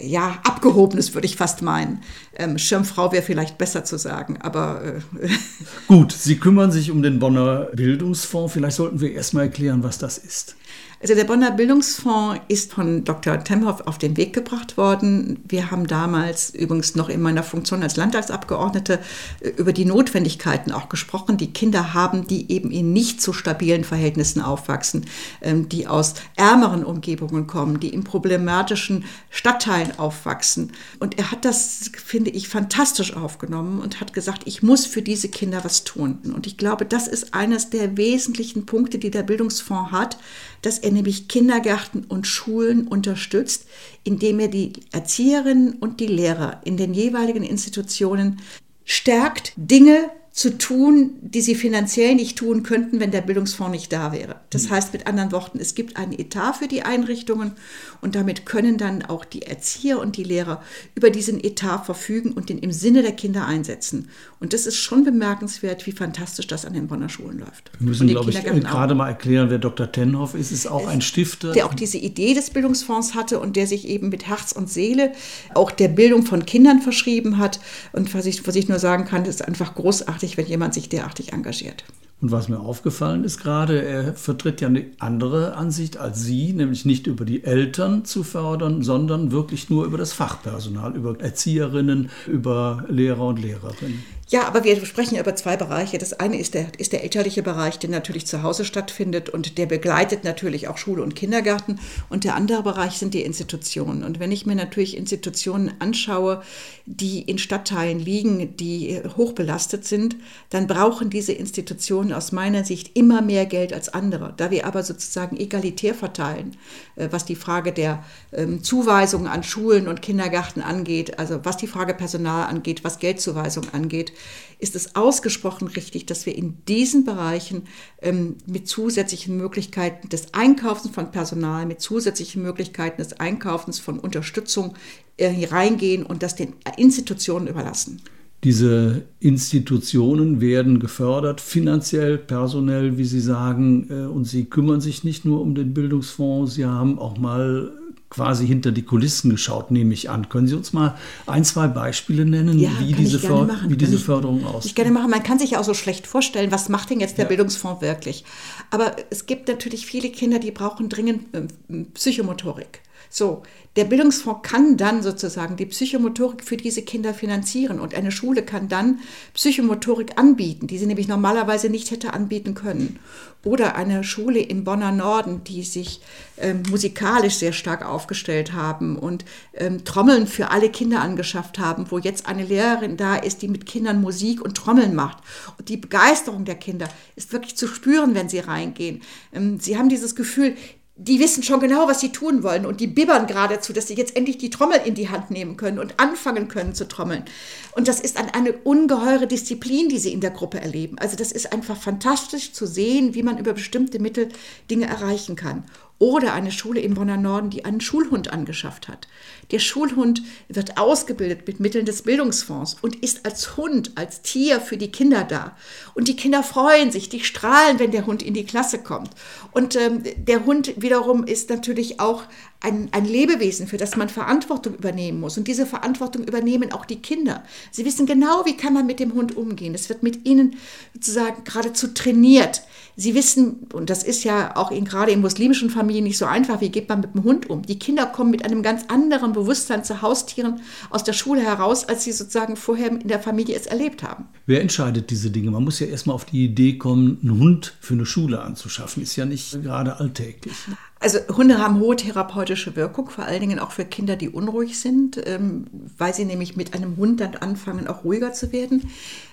ja, 0.00 0.38
Abgehobenes, 0.44 1.12
würde 1.12 1.26
ich 1.26 1.36
fast 1.36 1.60
meinen. 1.60 2.02
Ähm, 2.34 2.56
Schirmfrau 2.56 3.12
wäre 3.12 3.22
vielleicht 3.22 3.58
besser 3.58 3.84
zu 3.84 3.98
sagen, 3.98 4.38
aber. 4.40 4.82
Äh, 5.20 5.28
Gut, 5.86 6.12
Sie 6.12 6.38
kümmern 6.38 6.72
sich 6.72 6.90
um 6.90 7.02
den 7.02 7.18
Bonner 7.18 7.68
Bildungsfonds. 7.74 8.54
Vielleicht 8.54 8.76
sollten 8.76 9.02
wir 9.02 9.12
erstmal 9.12 9.44
erklären, 9.44 9.82
was 9.82 9.98
das 9.98 10.16
ist. 10.16 10.56
Also 11.02 11.14
der 11.14 11.24
Bonner 11.24 11.50
Bildungsfonds 11.50 12.42
ist 12.48 12.74
von 12.74 13.04
Dr. 13.04 13.42
Temhoff 13.42 13.80
auf 13.86 13.96
den 13.96 14.18
Weg 14.18 14.34
gebracht 14.34 14.76
worden. 14.76 15.42
Wir 15.48 15.70
haben 15.70 15.86
damals 15.86 16.50
übrigens 16.50 16.94
noch 16.94 17.08
in 17.08 17.22
meiner 17.22 17.42
Funktion 17.42 17.82
als 17.82 17.96
Landtagsabgeordnete 17.96 18.98
äh, 19.40 19.48
über 19.56 19.72
die 19.72 19.86
Notwendigkeiten 19.86 20.72
auch 20.72 20.90
gesprochen, 20.90 21.38
die 21.38 21.54
Kinder 21.54 21.94
haben, 21.94 22.26
die 22.26 22.52
eben 22.52 22.70
in 22.70 22.92
nicht 22.92 23.22
so 23.22 23.32
stabilen 23.32 23.82
Verhältnissen 23.82 24.42
aufwachsen, 24.42 25.06
ähm, 25.40 25.70
die 25.70 25.86
aus 25.86 26.16
ärmeren 26.36 26.84
Umgebungen 26.84 27.46
kommen, 27.46 27.80
die 27.80 27.94
in 27.94 28.04
problematischen 28.04 29.06
Stadtteilen 29.30 29.98
aufwachsen. 29.98 30.72
Und 30.98 31.18
er 31.18 31.30
hat 31.30 31.46
das, 31.46 31.90
finde 31.96 32.28
ich, 32.28 32.50
fantastisch 32.50 33.16
aufgenommen 33.16 33.80
und 33.80 34.02
hat 34.02 34.12
gesagt, 34.12 34.42
ich 34.44 34.62
muss 34.62 34.84
für 34.84 35.00
diese 35.00 35.30
Kinder 35.30 35.64
was 35.64 35.84
tun. 35.84 36.18
Und 36.34 36.46
ich 36.46 36.58
glaube, 36.58 36.84
das 36.84 37.08
ist 37.08 37.32
eines 37.32 37.70
der 37.70 37.96
wesentlichen 37.96 38.66
Punkte, 38.66 38.98
die 38.98 39.10
der 39.10 39.22
Bildungsfonds 39.22 39.92
hat, 39.92 40.18
dass 40.60 40.78
er 40.78 40.89
nämlich 40.92 41.28
Kindergärten 41.28 42.04
und 42.04 42.26
Schulen 42.26 42.88
unterstützt, 42.88 43.66
indem 44.04 44.40
er 44.40 44.48
die 44.48 44.72
Erzieherinnen 44.92 45.74
und 45.74 46.00
die 46.00 46.06
Lehrer 46.06 46.60
in 46.64 46.76
den 46.76 46.94
jeweiligen 46.94 47.42
Institutionen 47.42 48.40
stärkt, 48.84 49.52
Dinge 49.56 50.10
zu 50.32 50.56
tun, 50.56 51.16
die 51.20 51.40
sie 51.40 51.56
finanziell 51.56 52.14
nicht 52.14 52.38
tun 52.38 52.62
könnten, 52.62 53.00
wenn 53.00 53.10
der 53.10 53.20
Bildungsfonds 53.20 53.72
nicht 53.72 53.92
da 53.92 54.12
wäre. 54.12 54.36
Das 54.50 54.64
mhm. 54.64 54.70
heißt 54.70 54.92
mit 54.92 55.06
anderen 55.06 55.32
Worten, 55.32 55.58
es 55.58 55.74
gibt 55.74 55.96
einen 55.96 56.12
Etat 56.12 56.54
für 56.54 56.68
die 56.68 56.82
Einrichtungen 56.82 57.52
und 58.00 58.14
damit 58.14 58.46
können 58.46 58.78
dann 58.78 59.04
auch 59.04 59.24
die 59.24 59.42
Erzieher 59.42 59.98
und 59.98 60.16
die 60.16 60.24
Lehrer 60.24 60.62
über 60.94 61.10
diesen 61.10 61.42
Etat 61.42 61.84
verfügen 61.84 62.32
und 62.32 62.48
den 62.48 62.58
im 62.58 62.70
Sinne 62.70 63.02
der 63.02 63.12
Kinder 63.12 63.46
einsetzen. 63.46 64.08
Und 64.40 64.52
das 64.54 64.66
ist 64.66 64.76
schon 64.76 65.04
bemerkenswert, 65.04 65.86
wie 65.86 65.92
fantastisch 65.92 66.46
das 66.46 66.64
an 66.64 66.72
den 66.72 66.88
Bonner 66.88 67.08
Schulen 67.08 67.38
läuft. 67.38 67.70
Wir 67.78 67.88
müssen, 67.88 68.08
glaube 68.08 68.30
ich, 68.30 68.42
gerade 68.42 68.94
mal 68.94 69.08
erklären, 69.08 69.50
wer 69.50 69.58
Dr. 69.58 69.92
Tenhoff 69.92 70.34
ist. 70.34 70.50
Ist 70.50 70.66
auch 70.66 70.88
ein 70.88 71.02
Stifter. 71.02 71.52
Der 71.52 71.66
auch 71.66 71.74
diese 71.74 71.98
Idee 71.98 72.34
des 72.34 72.50
Bildungsfonds 72.50 73.14
hatte 73.14 73.38
und 73.38 73.56
der 73.56 73.66
sich 73.66 73.86
eben 73.86 74.08
mit 74.08 74.26
Herz 74.26 74.52
und 74.52 74.70
Seele 74.70 75.12
auch 75.54 75.70
der 75.70 75.88
Bildung 75.88 76.24
von 76.24 76.46
Kindern 76.46 76.80
verschrieben 76.80 77.38
hat. 77.38 77.60
Und 77.92 78.12
was 78.14 78.26
ich, 78.26 78.46
was 78.46 78.56
ich 78.56 78.68
nur 78.68 78.78
sagen 78.78 79.04
kann, 79.04 79.24
ist 79.26 79.46
einfach 79.46 79.74
großartig 79.74 80.00
großartig, 80.00 80.36
wenn 80.36 80.46
jemand 80.46 80.74
sich 80.74 80.88
derartig 80.88 81.32
engagiert. 81.32 81.84
Und 82.20 82.30
was 82.30 82.48
mir 82.48 82.60
aufgefallen 82.60 83.24
ist 83.24 83.38
gerade, 83.38 83.82
er 83.82 84.12
vertritt 84.14 84.60
ja 84.60 84.68
eine 84.68 84.84
andere 84.98 85.56
Ansicht 85.56 85.96
als 85.96 86.22
Sie, 86.22 86.52
nämlich 86.52 86.84
nicht 86.84 87.06
über 87.06 87.24
die 87.24 87.44
Eltern 87.44 88.04
zu 88.04 88.24
fördern, 88.24 88.82
sondern 88.82 89.32
wirklich 89.32 89.70
nur 89.70 89.86
über 89.86 89.96
das 89.96 90.12
Fachpersonal, 90.12 90.94
über 90.96 91.18
Erzieherinnen, 91.18 92.10
über 92.26 92.84
Lehrer 92.88 93.26
und 93.26 93.40
Lehrerinnen. 93.40 94.04
Ja, 94.30 94.46
aber 94.46 94.62
wir 94.62 94.86
sprechen 94.86 95.18
über 95.18 95.34
zwei 95.34 95.56
Bereiche. 95.56 95.98
Das 95.98 96.12
eine 96.12 96.38
ist 96.38 96.54
der, 96.54 96.68
ist 96.78 96.92
der 96.92 97.02
elterliche 97.02 97.42
Bereich, 97.42 97.80
der 97.80 97.90
natürlich 97.90 98.28
zu 98.28 98.44
Hause 98.44 98.64
stattfindet 98.64 99.28
und 99.28 99.58
der 99.58 99.66
begleitet 99.66 100.22
natürlich 100.22 100.68
auch 100.68 100.78
Schule 100.78 101.02
und 101.02 101.16
Kindergarten. 101.16 101.80
Und 102.08 102.22
der 102.22 102.36
andere 102.36 102.62
Bereich 102.62 102.92
sind 102.92 103.12
die 103.12 103.22
Institutionen. 103.22 104.04
Und 104.04 104.20
wenn 104.20 104.30
ich 104.30 104.46
mir 104.46 104.54
natürlich 104.54 104.96
Institutionen 104.96 105.72
anschaue, 105.80 106.44
die 106.86 107.22
in 107.22 107.38
Stadtteilen 107.38 107.98
liegen, 107.98 108.56
die 108.56 109.02
hoch 109.16 109.32
belastet 109.32 109.84
sind, 109.84 110.14
dann 110.50 110.68
brauchen 110.68 111.10
diese 111.10 111.32
Institutionen 111.32 112.12
aus 112.12 112.30
meiner 112.30 112.62
Sicht 112.62 112.96
immer 112.96 113.22
mehr 113.22 113.46
Geld 113.46 113.72
als 113.72 113.88
andere. 113.88 114.32
Da 114.36 114.52
wir 114.52 114.64
aber 114.64 114.84
sozusagen 114.84 115.38
egalitär 115.38 115.92
verteilen, 115.92 116.56
äh, 116.94 117.08
was 117.10 117.24
die 117.24 117.34
Frage 117.34 117.72
der 117.72 118.04
ähm, 118.32 118.62
Zuweisung 118.62 119.26
an 119.26 119.42
Schulen 119.42 119.88
und 119.88 120.02
Kindergärten 120.02 120.62
angeht, 120.62 121.18
also 121.18 121.40
was 121.42 121.56
die 121.56 121.66
Frage 121.66 121.94
Personal 121.94 122.46
angeht, 122.46 122.84
was 122.84 123.00
Geldzuweisung 123.00 123.64
angeht, 123.72 124.12
ist 124.58 124.76
es 124.76 124.94
ausgesprochen 124.94 125.68
richtig, 125.68 126.06
dass 126.06 126.26
wir 126.26 126.36
in 126.36 126.58
diesen 126.68 127.04
Bereichen 127.04 127.62
ähm, 128.02 128.36
mit 128.46 128.68
zusätzlichen 128.68 129.36
Möglichkeiten 129.36 130.08
des 130.08 130.34
Einkaufens 130.34 130.94
von 130.94 131.10
Personal, 131.10 131.66
mit 131.66 131.80
zusätzlichen 131.80 132.42
Möglichkeiten 132.42 133.02
des 133.02 133.14
Einkaufens 133.14 133.78
von 133.78 133.98
Unterstützung 133.98 134.74
äh, 135.16 135.46
reingehen 135.46 136.04
und 136.04 136.22
das 136.22 136.36
den 136.36 136.54
Institutionen 136.76 137.46
überlassen. 137.46 138.02
Diese 138.42 139.02
Institutionen 139.18 140.40
werden 140.40 140.80
gefördert, 140.80 141.42
finanziell, 141.42 142.16
personell, 142.16 142.96
wie 142.96 143.04
Sie 143.04 143.20
sagen, 143.20 143.88
äh, 143.90 144.06
und 144.06 144.24
sie 144.24 144.46
kümmern 144.46 144.80
sich 144.80 145.04
nicht 145.04 145.26
nur 145.26 145.42
um 145.42 145.54
den 145.54 145.74
Bildungsfonds, 145.74 146.54
sie 146.54 146.64
haben 146.64 146.98
auch 146.98 147.18
mal 147.18 147.70
quasi 148.10 148.46
hinter 148.46 148.72
die 148.72 148.82
Kulissen 148.82 149.30
geschaut, 149.30 149.70
nehme 149.70 149.94
ich 149.94 150.10
an. 150.10 150.28
Können 150.28 150.48
Sie 150.48 150.54
uns 150.54 150.72
mal 150.72 150.98
ein, 151.26 151.44
zwei 151.44 151.68
Beispiele 151.68 152.26
nennen, 152.26 152.58
ja, 152.58 152.70
wie, 152.80 152.92
diese, 152.92 153.20
För 153.20 153.48
wie 153.68 153.76
diese 153.76 153.94
ich, 153.94 154.04
Förderung 154.04 154.44
aussieht? 154.44 154.70
Ich 154.70 154.74
gerne 154.74 154.90
machen. 154.90 155.10
Man 155.10 155.22
kann 155.22 155.38
sich 155.38 155.52
ja 155.52 155.60
auch 155.60 155.64
so 155.64 155.74
schlecht 155.74 156.08
vorstellen, 156.08 156.50
was 156.50 156.68
macht 156.68 156.90
denn 156.90 156.98
jetzt 157.00 157.18
der 157.18 157.24
ja. 157.24 157.28
Bildungsfonds 157.28 157.80
wirklich? 157.80 158.24
Aber 158.70 158.96
es 159.10 159.26
gibt 159.26 159.48
natürlich 159.48 159.86
viele 159.86 160.10
Kinder, 160.10 160.40
die 160.40 160.50
brauchen 160.50 160.88
dringend 160.88 161.34
äh, 161.34 161.84
Psychomotorik. 161.94 162.82
So, 163.12 163.42
der 163.74 163.84
Bildungsfonds 163.84 164.48
kann 164.48 164.76
dann 164.76 165.02
sozusagen 165.02 165.56
die 165.56 165.66
Psychomotorik 165.66 166.44
für 166.44 166.56
diese 166.56 166.82
Kinder 166.82 167.12
finanzieren 167.12 167.80
und 167.80 167.92
eine 167.92 168.12
Schule 168.12 168.42
kann 168.42 168.68
dann 168.68 169.00
Psychomotorik 169.34 170.16
anbieten, 170.16 170.68
die 170.68 170.78
sie 170.78 170.86
nämlich 170.86 171.08
normalerweise 171.08 171.68
nicht 171.70 171.90
hätte 171.90 172.12
anbieten 172.12 172.54
können. 172.54 173.00
Oder 173.44 173.74
eine 173.74 174.04
Schule 174.04 174.40
im 174.40 174.64
Bonner 174.64 174.92
Norden, 174.92 175.42
die 175.44 175.62
sich 175.62 176.02
ähm, 176.36 176.62
musikalisch 176.68 177.36
sehr 177.36 177.52
stark 177.52 177.84
aufgestellt 177.84 178.52
haben 178.52 178.96
und 178.96 179.24
ähm, 179.54 179.84
Trommeln 179.84 180.26
für 180.26 180.50
alle 180.50 180.68
Kinder 180.68 181.00
angeschafft 181.00 181.58
haben, 181.58 181.86
wo 181.90 181.98
jetzt 181.98 182.26
eine 182.26 182.44
Lehrerin 182.44 182.96
da 182.96 183.16
ist, 183.16 183.42
die 183.42 183.48
mit 183.48 183.66
Kindern 183.66 184.00
Musik 184.00 184.40
und 184.42 184.56
Trommeln 184.56 184.94
macht. 184.94 185.18
Und 185.58 185.68
die 185.68 185.78
Begeisterung 185.78 186.44
der 186.44 186.56
Kinder 186.56 186.88
ist 187.16 187.32
wirklich 187.32 187.56
zu 187.56 187.66
spüren, 187.66 188.14
wenn 188.14 188.28
sie 188.28 188.40
reingehen. 188.40 189.00
Ähm, 189.32 189.58
sie 189.58 189.78
haben 189.78 189.88
dieses 189.88 190.14
Gefühl, 190.14 190.54
die 191.02 191.18
wissen 191.18 191.42
schon 191.42 191.60
genau, 191.60 191.88
was 191.88 192.00
sie 192.00 192.12
tun 192.12 192.42
wollen 192.42 192.66
und 192.66 192.78
die 192.78 192.86
bibbern 192.86 193.26
geradezu, 193.26 193.72
dass 193.72 193.88
sie 193.88 193.94
jetzt 193.94 194.16
endlich 194.16 194.36
die 194.36 194.50
Trommel 194.50 194.80
in 194.84 194.94
die 194.94 195.08
Hand 195.08 195.30
nehmen 195.30 195.56
können 195.56 195.78
und 195.78 195.98
anfangen 195.98 196.48
können 196.48 196.74
zu 196.74 196.86
trommeln. 196.86 197.24
Und 197.72 197.88
das 197.88 198.00
ist 198.00 198.18
eine 198.18 198.52
ungeheure 198.52 199.26
Disziplin, 199.26 199.88
die 199.88 199.98
sie 199.98 200.12
in 200.12 200.20
der 200.20 200.30
Gruppe 200.30 200.60
erleben. 200.60 200.98
Also 200.98 201.16
das 201.16 201.32
ist 201.32 201.54
einfach 201.54 201.78
fantastisch 201.78 202.52
zu 202.52 202.66
sehen, 202.66 203.14
wie 203.14 203.22
man 203.22 203.38
über 203.38 203.54
bestimmte 203.54 203.98
Mittel 203.98 204.28
Dinge 204.70 204.88
erreichen 204.88 205.36
kann. 205.36 205.64
Oder 206.00 206.32
eine 206.32 206.50
Schule 206.50 206.80
im 206.80 206.94
Bonner 206.94 207.18
Norden, 207.18 207.50
die 207.50 207.66
einen 207.66 207.82
Schulhund 207.82 208.32
angeschafft 208.32 208.88
hat. 208.88 209.06
Der 209.50 209.58
Schulhund 209.58 210.22
wird 210.48 210.78
ausgebildet 210.78 211.46
mit 211.46 211.60
Mitteln 211.60 211.84
des 211.84 212.00
Bildungsfonds 212.00 212.78
und 212.80 212.96
ist 213.02 213.26
als 213.26 213.58
Hund, 213.58 213.92
als 213.96 214.22
Tier 214.22 214.62
für 214.62 214.78
die 214.78 214.90
Kinder 214.90 215.24
da. 215.24 215.58
Und 215.92 216.08
die 216.08 216.16
Kinder 216.16 216.42
freuen 216.42 216.90
sich, 216.90 217.10
die 217.10 217.20
strahlen, 217.20 217.78
wenn 217.78 217.90
der 217.90 218.06
Hund 218.06 218.22
in 218.22 218.32
die 218.32 218.46
Klasse 218.46 218.78
kommt. 218.78 219.10
Und 219.52 219.76
ähm, 219.76 220.02
der 220.16 220.44
Hund 220.46 220.74
wiederum 220.80 221.24
ist 221.24 221.50
natürlich 221.50 222.00
auch 222.00 222.24
ein, 222.60 222.88
ein 222.92 223.06
Lebewesen, 223.06 223.66
für 223.66 223.78
das 223.78 223.96
man 223.96 224.08
Verantwortung 224.08 224.74
übernehmen 224.74 225.20
muss. 225.20 225.38
Und 225.38 225.48
diese 225.48 225.64
Verantwortung 225.64 226.24
übernehmen 226.24 226.72
auch 226.72 226.84
die 226.84 227.00
Kinder. 227.00 227.42
Sie 227.70 227.84
wissen 227.84 228.04
genau, 228.06 228.44
wie 228.44 228.56
kann 228.56 228.74
man 228.74 228.86
mit 228.86 229.00
dem 229.00 229.14
Hund 229.14 229.36
umgehen. 229.36 229.74
Es 229.74 229.88
wird 229.88 230.02
mit 230.02 230.26
ihnen 230.26 230.56
sozusagen 230.92 231.42
geradezu 231.44 231.88
trainiert. 231.88 232.62
Sie 232.96 233.14
wissen, 233.14 233.66
und 233.72 233.88
das 233.88 234.02
ist 234.02 234.24
ja 234.24 234.56
auch 234.56 234.70
in, 234.70 234.84
gerade 234.84 235.10
in 235.10 235.22
muslimischen 235.22 235.70
Familien 235.70 236.04
nicht 236.04 236.18
so 236.18 236.26
einfach, 236.26 236.60
wie 236.60 236.68
geht 236.68 236.88
man 236.90 237.00
mit 237.00 237.14
dem 237.14 237.24
Hund 237.24 237.48
um. 237.48 237.62
Die 237.62 237.78
Kinder 237.78 238.04
kommen 238.04 238.30
mit 238.30 238.44
einem 238.44 238.62
ganz 238.62 238.84
anderen 238.88 239.32
Bewusstsein 239.32 239.82
zu 239.82 240.02
Haustieren 240.02 240.60
aus 240.90 241.02
der 241.02 241.14
Schule 241.14 241.40
heraus, 241.40 241.88
als 241.88 242.04
sie 242.04 242.12
sozusagen 242.12 242.56
vorher 242.56 242.90
in 242.90 243.08
der 243.08 243.20
Familie 243.20 243.56
es 243.56 243.64
erlebt 243.66 244.02
haben. 244.02 244.26
Wer 244.44 244.60
entscheidet 244.60 245.08
diese 245.08 245.30
Dinge? 245.30 245.50
Man 245.50 245.64
muss 245.64 245.80
ja 245.80 245.86
erstmal 245.86 246.14
auf 246.14 246.26
die 246.26 246.44
Idee 246.44 246.76
kommen, 246.76 247.18
einen 247.22 247.38
Hund 247.38 247.74
für 247.80 247.94
eine 247.94 248.04
Schule 248.04 248.42
anzuschaffen. 248.42 249.02
Ist 249.02 249.16
ja 249.16 249.24
nicht 249.24 249.39
gerade 249.62 249.98
alltäglich. 249.98 250.54
Also 250.98 251.18
Hunde 251.34 251.58
haben 251.58 251.80
hohe 251.80 251.96
therapeutische 251.96 252.76
Wirkung, 252.76 253.08
vor 253.08 253.24
allen 253.24 253.40
Dingen 253.40 253.58
auch 253.58 253.70
für 253.72 253.86
Kinder, 253.86 254.16
die 254.16 254.28
unruhig 254.28 254.78
sind, 254.78 255.18
ähm, 255.26 255.66
weil 255.96 256.12
sie 256.12 256.26
nämlich 256.26 256.56
mit 256.56 256.74
einem 256.74 256.96
Hund 256.98 257.20
dann 257.20 257.36
anfangen, 257.36 257.88
auch 257.88 258.04
ruhiger 258.04 258.32
zu 258.32 258.52
werden. 258.52 258.90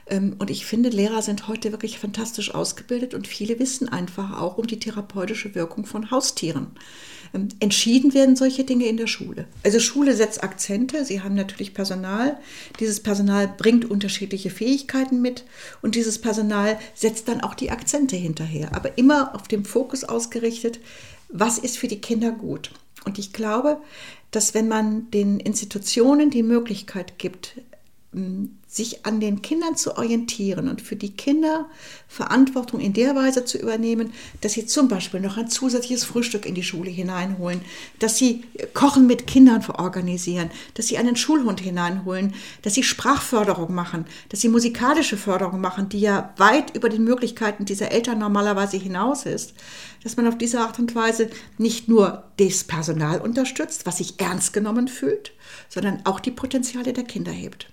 Ähm, 0.08 0.36
und 0.40 0.50
ich 0.50 0.66
finde, 0.66 0.90
Lehrer 0.90 1.22
sind 1.22 1.48
heute 1.48 1.72
wirklich 1.72 2.00
fantastisch 2.00 2.56
ausgebildet 2.56 3.14
und 3.14 3.28
viele 3.28 3.60
wissen 3.60 3.90
einfach 3.90 4.40
auch 4.40 4.58
um 4.58 4.66
die 4.66 4.80
therapeutische 4.80 5.56
Wirkung 5.56 5.86
von 5.86 6.10
Haustieren. 6.10 6.68
Ähm, 7.34 7.50
entschieden 7.60 8.14
werden 8.14 8.36
solche 8.36 8.64
Dinge 8.64 8.86
in 8.86 8.98
der 8.98 9.08
Schule. 9.08 9.46
Also 9.64 9.80
Schule 9.80 10.16
setzt 10.16 10.44
Akzente, 10.44 11.06
sie 11.06 11.22
haben 11.22 11.36
natürlich 11.36 11.74
Personal. 11.74 12.38
Dieses 12.80 13.00
Personal 13.00 13.48
bringt 13.48 13.90
unterschiedliche 13.90 14.50
Fähigkeiten 14.50 15.22
mit 15.22 15.46
und 15.82 15.96
dieses 15.96 16.20
Personal 16.20 16.80
setzt 16.94 17.28
dann 17.28 17.42
auch 17.42 17.54
die 17.54 17.72
Akzente 17.72 18.16
hinterher, 18.16 18.76
aber 18.76 18.98
immer 18.98 19.36
auf 19.36 19.48
dem 19.48 19.66
Fokus 19.66 20.04
ausgerichtet, 20.04 20.80
was 21.30 21.58
ist 21.58 21.78
für 21.78 21.88
die 21.88 22.02
Kinder 22.02 22.32
gut. 22.32 22.72
Und 23.06 23.20
ich 23.20 23.34
glaube, 23.34 23.78
dass 24.32 24.54
wenn 24.54 24.68
man 24.68 25.10
den 25.12 25.40
Institutionen 25.40 26.30
die 26.30 26.44
Möglichkeit 26.44 27.18
gibt, 27.18 27.56
sich 28.68 29.06
an 29.06 29.22
den 29.22 29.42
Kindern 29.42 29.78
zu 29.78 29.98
orientieren 29.98 30.68
und 30.68 30.82
für 30.82 30.98
die 30.98 31.14
Kinder 31.14 31.68
Verantwortung 32.10 32.82
in 32.82 32.92
der 32.92 33.16
Weise 33.16 33.46
zu 33.46 33.58
übernehmen, 33.58 34.12
dass 34.42 34.54
sie 34.54 34.66
zum 34.66 34.90
Beispiel 34.90 35.22
noch 35.22 35.38
ein 35.38 35.50
zusätzliches 35.50 36.04
Frühstück 36.04 36.46
in 36.46 36.54
die 36.54 36.64
Schule 36.64 36.90
hineinholen, 36.90 37.62
dass 38.00 38.18
sie 38.18 38.44
Kochen 38.74 39.08
mit 39.08 39.26
Kindern 39.26 39.66
organisieren, 39.70 40.52
dass 40.74 40.88
sie 40.88 40.98
einen 40.98 41.16
Schulhund 41.16 41.62
hineinholen, 41.62 42.34
dass 42.62 42.74
sie 42.74 42.84
Sprachförderung 42.84 43.74
machen, 43.74 44.06
dass 44.30 44.42
sie 44.42 44.50
musikalische 44.50 45.18
Förderung 45.18 45.62
machen, 45.62 45.88
die 45.88 46.02
ja 46.02 46.34
weit 46.38 46.76
über 46.76 46.90
den 46.90 47.06
Möglichkeiten 47.06 47.64
dieser 47.64 47.92
Eltern 47.92 48.20
normalerweise 48.20 48.78
hinaus 48.78 49.26
ist, 49.26 49.54
dass 50.04 50.18
man 50.18 50.28
auf 50.28 50.38
diese 50.38 50.60
Art 50.60 50.78
und 50.78 50.94
Weise 50.94 51.30
nicht 51.58 51.88
nur 51.88 52.26
das 52.38 52.66
Personal 52.66 53.22
unterstützt, 53.22 53.86
was 53.86 53.98
sich 53.98 54.20
ernst 54.20 54.52
genommen 54.52 54.90
fühlt, 54.90 55.32
sondern 55.70 56.02
auch 56.06 56.20
die 56.20 56.32
Potenziale 56.32 56.92
der 56.92 57.06
Kinder 57.06 57.32
hebt. 57.32 57.68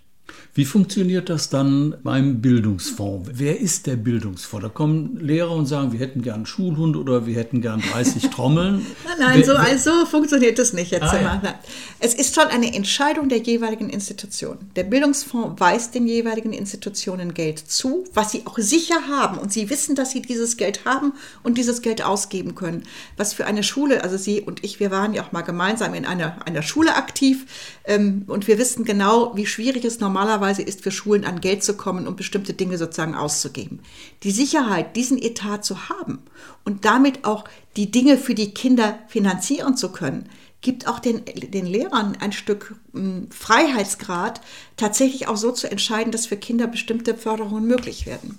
Wie 0.56 0.64
funktioniert 0.64 1.30
das 1.30 1.50
dann 1.50 1.96
beim 2.04 2.40
Bildungsfonds? 2.40 3.30
Wer 3.34 3.58
ist 3.58 3.88
der 3.88 3.96
Bildungsfonds? 3.96 4.62
Da 4.62 4.68
kommen 4.68 5.18
Lehrer 5.18 5.50
und 5.50 5.66
sagen, 5.66 5.92
wir 5.92 5.98
hätten 5.98 6.22
gern 6.22 6.36
einen 6.36 6.46
Schulhund 6.46 6.96
oder 6.96 7.26
wir 7.26 7.34
hätten 7.34 7.60
gern 7.60 7.80
30 7.80 8.30
Trommeln. 8.30 8.86
nein, 9.18 9.42
nein, 9.46 9.78
so, 9.78 9.90
so 9.90 10.06
funktioniert 10.06 10.60
das 10.60 10.72
nicht 10.72 10.92
jetzt. 10.92 11.02
Ah, 11.02 11.20
ja. 11.20 11.54
Es 11.98 12.14
ist 12.14 12.36
schon 12.36 12.46
eine 12.46 12.72
Entscheidung 12.72 13.28
der 13.28 13.38
jeweiligen 13.38 13.90
Institution. 13.90 14.58
Der 14.76 14.84
Bildungsfonds 14.84 15.60
weist 15.60 15.96
den 15.96 16.06
jeweiligen 16.06 16.52
Institutionen 16.52 17.34
Geld 17.34 17.58
zu, 17.58 18.04
was 18.14 18.30
sie 18.30 18.42
auch 18.44 18.58
sicher 18.58 19.08
haben. 19.08 19.38
Und 19.38 19.52
sie 19.52 19.70
wissen, 19.70 19.96
dass 19.96 20.12
sie 20.12 20.22
dieses 20.22 20.56
Geld 20.56 20.84
haben 20.84 21.14
und 21.42 21.58
dieses 21.58 21.82
Geld 21.82 22.04
ausgeben 22.04 22.54
können. 22.54 22.84
Was 23.16 23.32
für 23.32 23.46
eine 23.46 23.64
Schule, 23.64 24.04
also 24.04 24.16
Sie 24.16 24.40
und 24.40 24.62
ich, 24.62 24.78
wir 24.78 24.92
waren 24.92 25.14
ja 25.14 25.24
auch 25.24 25.32
mal 25.32 25.42
gemeinsam 25.42 25.94
in 25.94 26.04
einer, 26.04 26.46
einer 26.46 26.62
Schule 26.62 26.94
aktiv 26.94 27.44
ähm, 27.86 28.22
und 28.28 28.46
wir 28.46 28.58
wissen 28.58 28.84
genau, 28.84 29.32
wie 29.34 29.46
schwierig 29.46 29.84
es 29.84 29.98
normalerweise 29.98 30.23
normalerweise 30.24 30.62
ist, 30.62 30.82
für 30.82 30.90
Schulen 30.90 31.24
an 31.24 31.40
Geld 31.40 31.62
zu 31.62 31.76
kommen 31.76 32.06
und 32.06 32.16
bestimmte 32.16 32.54
Dinge 32.54 32.78
sozusagen 32.78 33.14
auszugeben. 33.14 33.80
Die 34.22 34.30
Sicherheit, 34.30 34.96
diesen 34.96 35.20
Etat 35.20 35.58
zu 35.64 35.88
haben 35.88 36.20
und 36.64 36.84
damit 36.84 37.24
auch 37.24 37.44
die 37.76 37.90
Dinge 37.90 38.16
für 38.16 38.34
die 38.34 38.52
Kinder 38.52 38.98
finanzieren 39.08 39.76
zu 39.76 39.92
können, 39.92 40.28
gibt 40.62 40.88
auch 40.88 40.98
den, 40.98 41.22
den 41.26 41.66
Lehrern 41.66 42.16
ein 42.18 42.32
Stück 42.32 42.74
hm, 42.92 43.28
Freiheitsgrad, 43.30 44.40
tatsächlich 44.76 45.28
auch 45.28 45.36
so 45.36 45.52
zu 45.52 45.70
entscheiden, 45.70 46.10
dass 46.10 46.26
für 46.26 46.38
Kinder 46.38 46.66
bestimmte 46.66 47.14
Förderungen 47.14 47.66
möglich 47.66 48.06
werden. 48.06 48.38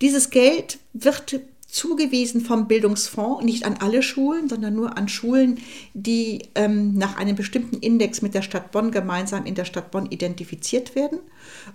Dieses 0.00 0.30
Geld 0.30 0.78
wird 0.92 1.40
zugewiesen 1.74 2.40
vom 2.40 2.68
Bildungsfonds, 2.68 3.44
nicht 3.44 3.64
an 3.64 3.76
alle 3.80 4.02
Schulen, 4.02 4.48
sondern 4.48 4.74
nur 4.74 4.96
an 4.96 5.08
Schulen, 5.08 5.58
die 5.92 6.42
ähm, 6.54 6.94
nach 6.94 7.16
einem 7.16 7.34
bestimmten 7.34 7.78
Index 7.78 8.22
mit 8.22 8.32
der 8.32 8.42
Stadt 8.42 8.70
Bonn 8.70 8.92
gemeinsam 8.92 9.44
in 9.44 9.56
der 9.56 9.64
Stadt 9.64 9.90
Bonn 9.90 10.06
identifiziert 10.06 10.94
werden. 10.94 11.18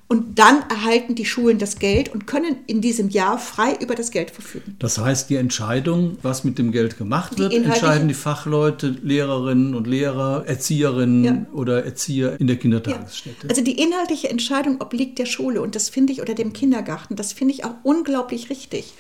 Und 0.08 0.40
dann 0.40 0.64
erhalten 0.70 1.16
die 1.16 1.26
Schulen 1.26 1.60
das 1.60 1.80
Geld 1.80 2.10
und 2.14 2.28
können 2.28 2.56
in 2.66 2.80
diesem 2.80 3.10
Jahr 3.10 3.38
frei 3.38 3.78
über 3.82 3.94
das 3.94 4.12
Geld 4.12 4.32
verfügen. 4.32 4.78
Das 4.80 4.98
heißt, 4.98 5.30
die 5.30 5.36
Entscheidung, 5.36 6.18
was 6.22 6.46
mit 6.46 6.58
dem 6.58 6.72
Geld 6.72 6.98
gemacht 6.98 7.38
wird, 7.38 7.54
entscheiden 7.54 8.08
die 8.08 8.14
Fachleute, 8.14 8.96
Lehrerinnen 9.04 9.76
und 9.76 9.86
Lehrer, 9.86 10.46
Erzieherinnen 10.48 11.24
ja. 11.26 11.46
oder 11.52 11.84
Erzieher 11.84 12.40
in 12.40 12.48
der 12.48 12.56
Kindertagesstätte. 12.56 13.44
Ja. 13.44 13.50
Also 13.50 13.62
die 13.62 13.78
inhaltliche 13.82 14.30
Entscheidung 14.30 14.80
obliegt 14.80 15.20
der 15.20 15.26
Schule 15.26 15.62
und 15.62 15.76
das 15.76 15.90
finde 15.90 16.14
ich 16.14 16.22
oder 16.22 16.36
dem 16.36 16.54
Kindergarten, 16.54 17.18
das 17.18 17.34
finde 17.34 17.54
ich 17.54 17.66
auch 17.66 17.76
unglaublich 17.84 18.50
richtig. 18.50 18.94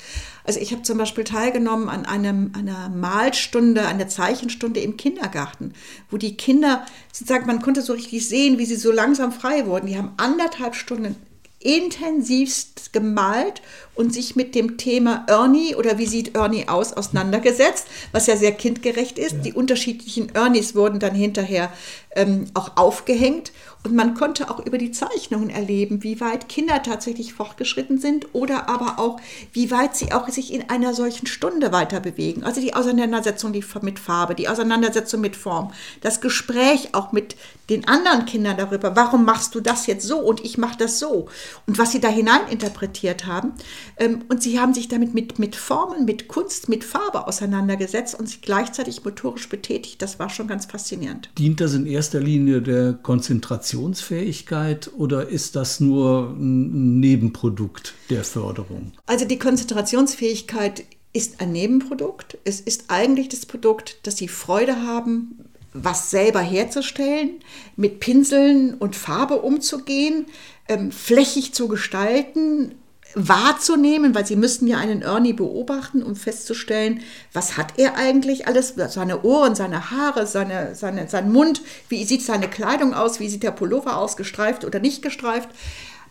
Also 0.49 0.61
ich 0.61 0.71
habe 0.71 0.81
zum 0.81 0.97
Beispiel 0.97 1.25
teilgenommen 1.25 1.89
an 1.89 2.07
einem, 2.07 2.53
einer 2.57 2.89
Malstunde, 2.89 3.85
einer 3.85 4.07
Zeichenstunde 4.07 4.79
im 4.79 4.97
Kindergarten, 4.97 5.75
wo 6.09 6.17
die 6.17 6.37
Kinder, 6.37 6.87
sozusagen, 7.13 7.45
man 7.45 7.61
konnte 7.61 7.83
so 7.83 7.93
richtig 7.93 8.27
sehen, 8.27 8.57
wie 8.57 8.65
sie 8.65 8.75
so 8.75 8.91
langsam 8.91 9.31
frei 9.31 9.67
wurden. 9.67 9.85
Die 9.85 9.95
haben 9.95 10.13
anderthalb 10.17 10.73
Stunden 10.73 11.15
intensivst 11.59 12.93
gemalt 12.93 13.61
und 13.99 14.13
sich 14.13 14.37
mit 14.37 14.55
dem 14.55 14.77
Thema 14.77 15.25
Ernie 15.27 15.75
oder 15.75 15.97
wie 15.97 16.05
sieht 16.05 16.33
Ernie 16.33 16.69
aus 16.69 16.93
auseinandergesetzt, 16.93 17.85
was 18.13 18.27
ja 18.27 18.37
sehr 18.37 18.53
kindgerecht 18.53 19.19
ist. 19.19 19.33
Ja. 19.33 19.41
Die 19.41 19.53
unterschiedlichen 19.53 20.33
Ernies 20.33 20.73
wurden 20.73 20.99
dann 20.99 21.13
hinterher 21.13 21.69
ähm, 22.15 22.45
auch 22.53 22.77
aufgehängt 22.77 23.51
und 23.83 23.95
man 23.95 24.13
konnte 24.13 24.49
auch 24.49 24.65
über 24.65 24.77
die 24.77 24.91
Zeichnungen 24.91 25.49
erleben, 25.49 26.03
wie 26.03 26.19
weit 26.19 26.49
Kinder 26.49 26.83
tatsächlich 26.83 27.33
fortgeschritten 27.33 27.97
sind 27.97 28.27
oder 28.33 28.67
aber 28.67 28.99
auch, 28.99 29.21
wie 29.53 29.71
weit 29.71 29.95
sie 29.95 30.11
auch 30.11 30.27
sich 30.27 30.53
in 30.53 30.69
einer 30.69 30.93
solchen 30.93 31.27
Stunde 31.27 31.71
weiter 31.71 32.01
bewegen. 32.01 32.43
Also 32.43 32.59
die 32.59 32.73
Auseinandersetzung 32.73 33.53
mit 33.81 33.99
Farbe, 33.99 34.35
die 34.35 34.49
Auseinandersetzung 34.49 35.21
mit 35.21 35.37
Form, 35.37 35.71
das 36.01 36.19
Gespräch 36.19 36.89
auch 36.93 37.13
mit 37.13 37.37
den 37.69 37.87
anderen 37.87 38.25
Kindern 38.25 38.57
darüber, 38.57 38.95
warum 38.97 39.23
machst 39.23 39.55
du 39.55 39.61
das 39.61 39.87
jetzt 39.87 40.05
so 40.05 40.19
und 40.19 40.43
ich 40.43 40.57
mache 40.57 40.77
das 40.77 40.99
so 40.99 41.27
und 41.67 41.77
was 41.77 41.91
sie 41.91 42.01
da 42.01 42.09
hinein 42.09 42.41
interpretiert 42.49 43.27
haben. 43.27 43.53
Ähm, 43.97 44.23
und 44.29 44.43
sie 44.43 44.59
haben 44.59 44.73
sich 44.73 44.87
damit 44.87 45.13
mit, 45.13 45.39
mit 45.39 45.55
Formen, 45.55 46.05
mit 46.05 46.27
Kunst, 46.27 46.69
mit 46.69 46.83
Farbe 46.83 47.27
auseinandergesetzt 47.27 48.17
und 48.17 48.27
sich 48.27 48.41
gleichzeitig 48.41 49.03
motorisch 49.03 49.49
betätigt. 49.49 50.01
Das 50.01 50.19
war 50.19 50.29
schon 50.29 50.47
ganz 50.47 50.65
faszinierend. 50.65 51.29
Dient 51.37 51.61
das 51.61 51.73
in 51.73 51.85
erster 51.85 52.19
Linie 52.19 52.61
der 52.61 52.93
Konzentration? 52.93 53.39
Konzentrationsfähigkeit 53.79 54.91
oder 54.97 55.29
ist 55.29 55.55
das 55.55 55.79
nur 55.79 56.35
ein 56.37 56.99
Nebenprodukt 56.99 57.93
der 58.09 58.23
Förderung? 58.23 58.91
Also 59.05 59.25
die 59.25 59.39
Konzentrationsfähigkeit 59.39 60.83
ist 61.13 61.41
ein 61.41 61.51
Nebenprodukt. 61.51 62.37
Es 62.43 62.59
ist 62.59 62.85
eigentlich 62.87 63.29
das 63.29 63.45
Produkt, 63.45 64.05
dass 64.05 64.17
sie 64.17 64.27
Freude 64.27 64.83
haben, 64.83 65.45
was 65.73 66.09
selber 66.09 66.41
herzustellen, 66.41 67.39
mit 67.75 67.99
Pinseln 67.99 68.73
und 68.73 68.95
Farbe 68.95 69.41
umzugehen, 69.41 70.25
ähm, 70.67 70.91
flächig 70.91 71.53
zu 71.53 71.67
gestalten, 71.67 72.75
wahrzunehmen, 73.15 74.13
weil 74.13 74.25
sie 74.25 74.35
müssten 74.35 74.67
ja 74.67 74.77
einen 74.77 75.01
Ernie 75.01 75.33
beobachten, 75.33 76.03
um 76.03 76.15
festzustellen, 76.15 77.01
was 77.33 77.57
hat 77.57 77.73
er 77.77 77.95
eigentlich 77.97 78.47
alles, 78.47 78.75
seine 78.89 79.23
Ohren, 79.23 79.55
seine 79.55 79.91
Haare, 79.91 80.27
seine, 80.27 80.75
seine, 80.75 81.07
sein 81.07 81.31
Mund, 81.31 81.61
wie 81.89 82.03
sieht 82.03 82.23
seine 82.23 82.47
Kleidung 82.47 82.93
aus, 82.93 83.19
wie 83.19 83.29
sieht 83.29 83.43
der 83.43 83.51
Pullover 83.51 83.97
aus, 83.97 84.15
gestreift 84.15 84.63
oder 84.63 84.79
nicht 84.79 85.01
gestreift. 85.01 85.49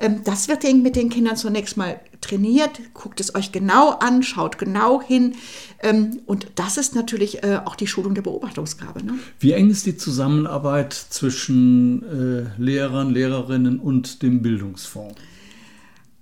Ähm, 0.00 0.23
das 0.25 0.49
wird 0.49 0.64
mit 0.64 0.97
den 0.97 1.09
Kindern 1.09 1.37
zunächst 1.37 1.76
mal 1.76 2.00
trainiert. 2.21 2.81
Guckt 2.95 3.21
es 3.21 3.35
euch 3.35 3.52
genau 3.52 3.90
an, 3.90 4.23
schaut 4.23 4.59
genau 4.59 5.02
hin. 5.02 5.35
Ähm, 5.83 6.21
und 6.26 6.49
das 6.57 6.76
ist 6.78 6.95
natürlich 6.95 7.43
äh, 7.45 7.61
auch 7.64 7.76
die 7.76 7.87
Schulung 7.87 8.14
der 8.14 8.23
Beobachtungsgabe. 8.23 9.05
Ne? 9.05 9.14
Wie 9.40 9.52
eng 9.52 9.71
ist 9.71 9.87
die 9.87 9.97
Zusammenarbeit 9.97 10.93
zwischen 10.93 12.02
äh, 12.02 12.62
Lehrern, 12.62 13.11
Lehrerinnen 13.11 13.78
und 13.78 14.23
dem 14.23 14.43
Bildungsfonds? 14.43 15.14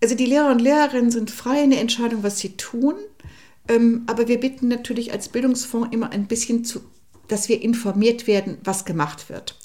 Also 0.06 0.14
die 0.14 0.26
Lehrer 0.26 0.52
und 0.52 0.60
Lehrerinnen 0.60 1.10
sind 1.10 1.32
frei 1.32 1.64
in 1.64 1.70
der 1.70 1.80
Entscheidung, 1.80 2.22
was 2.22 2.38
sie 2.38 2.50
tun. 2.50 2.94
Ähm, 3.66 4.04
aber 4.06 4.28
wir 4.28 4.38
bitten 4.38 4.68
natürlich 4.68 5.10
als 5.10 5.28
Bildungsfonds 5.28 5.88
immer 5.90 6.12
ein 6.12 6.28
bisschen 6.28 6.64
zu, 6.64 6.78
dass 7.26 7.48
wir 7.48 7.60
informiert 7.60 8.28
werden, 8.28 8.58
was 8.62 8.84
gemacht 8.84 9.28
wird. 9.28 9.58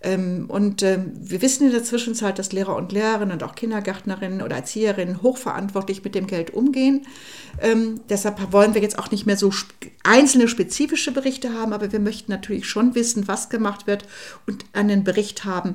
Ähm, 0.00 0.46
und 0.48 0.82
ähm, 0.82 1.12
wir 1.14 1.42
wissen 1.42 1.66
in 1.66 1.72
der 1.72 1.84
Zwischenzeit, 1.84 2.38
dass 2.38 2.52
Lehrer 2.52 2.74
und 2.74 2.90
Lehrerinnen 2.90 3.34
und 3.34 3.42
auch 3.42 3.54
Kindergärtnerinnen 3.54 4.40
oder 4.40 4.56
Erzieherinnen 4.56 5.20
hochverantwortlich 5.20 6.02
mit 6.02 6.14
dem 6.14 6.26
Geld 6.26 6.54
umgehen. 6.54 7.06
Deshalb 8.08 8.50
wollen 8.50 8.72
wir 8.72 8.80
jetzt 8.80 8.98
auch 8.98 9.10
nicht 9.10 9.26
mehr 9.26 9.36
so 9.36 9.52
einzelne 10.04 10.48
spezifische 10.48 11.12
Berichte 11.12 11.52
haben, 11.52 11.74
aber 11.74 11.92
wir 11.92 12.00
möchten 12.00 12.32
natürlich 12.32 12.66
schon 12.66 12.94
wissen, 12.94 13.28
was 13.28 13.50
gemacht 13.50 13.86
wird 13.86 14.06
und 14.46 14.64
einen 14.72 15.04
Bericht 15.04 15.44
haben, 15.44 15.74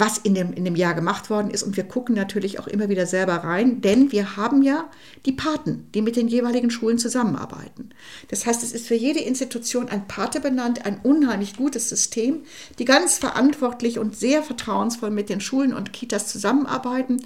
was 0.00 0.18
in 0.18 0.34
dem, 0.34 0.52
in 0.54 0.64
dem 0.64 0.76
Jahr 0.76 0.94
gemacht 0.94 1.30
worden 1.30 1.50
ist. 1.50 1.62
Und 1.62 1.76
wir 1.76 1.84
gucken 1.84 2.14
natürlich 2.14 2.58
auch 2.58 2.66
immer 2.66 2.88
wieder 2.88 3.06
selber 3.06 3.34
rein, 3.34 3.82
denn 3.82 4.10
wir 4.10 4.36
haben 4.36 4.62
ja 4.62 4.88
die 5.26 5.32
Paten, 5.32 5.86
die 5.94 6.00
mit 6.00 6.16
den 6.16 6.26
jeweiligen 6.26 6.70
Schulen 6.70 6.98
zusammenarbeiten. 6.98 7.90
Das 8.28 8.46
heißt, 8.46 8.62
es 8.62 8.72
ist 8.72 8.86
für 8.86 8.94
jede 8.94 9.20
Institution 9.20 9.88
ein 9.88 10.08
Pate 10.08 10.40
benannt, 10.40 10.86
ein 10.86 11.00
unheimlich 11.02 11.56
gutes 11.56 11.90
System, 11.90 12.44
die 12.78 12.86
ganz 12.86 13.18
verantwortlich 13.18 13.98
und 13.98 14.16
sehr 14.16 14.42
vertrauensvoll 14.42 15.10
mit 15.10 15.28
den 15.28 15.40
Schulen 15.40 15.74
und 15.74 15.92
Kitas 15.92 16.28
zusammenarbeiten, 16.28 17.20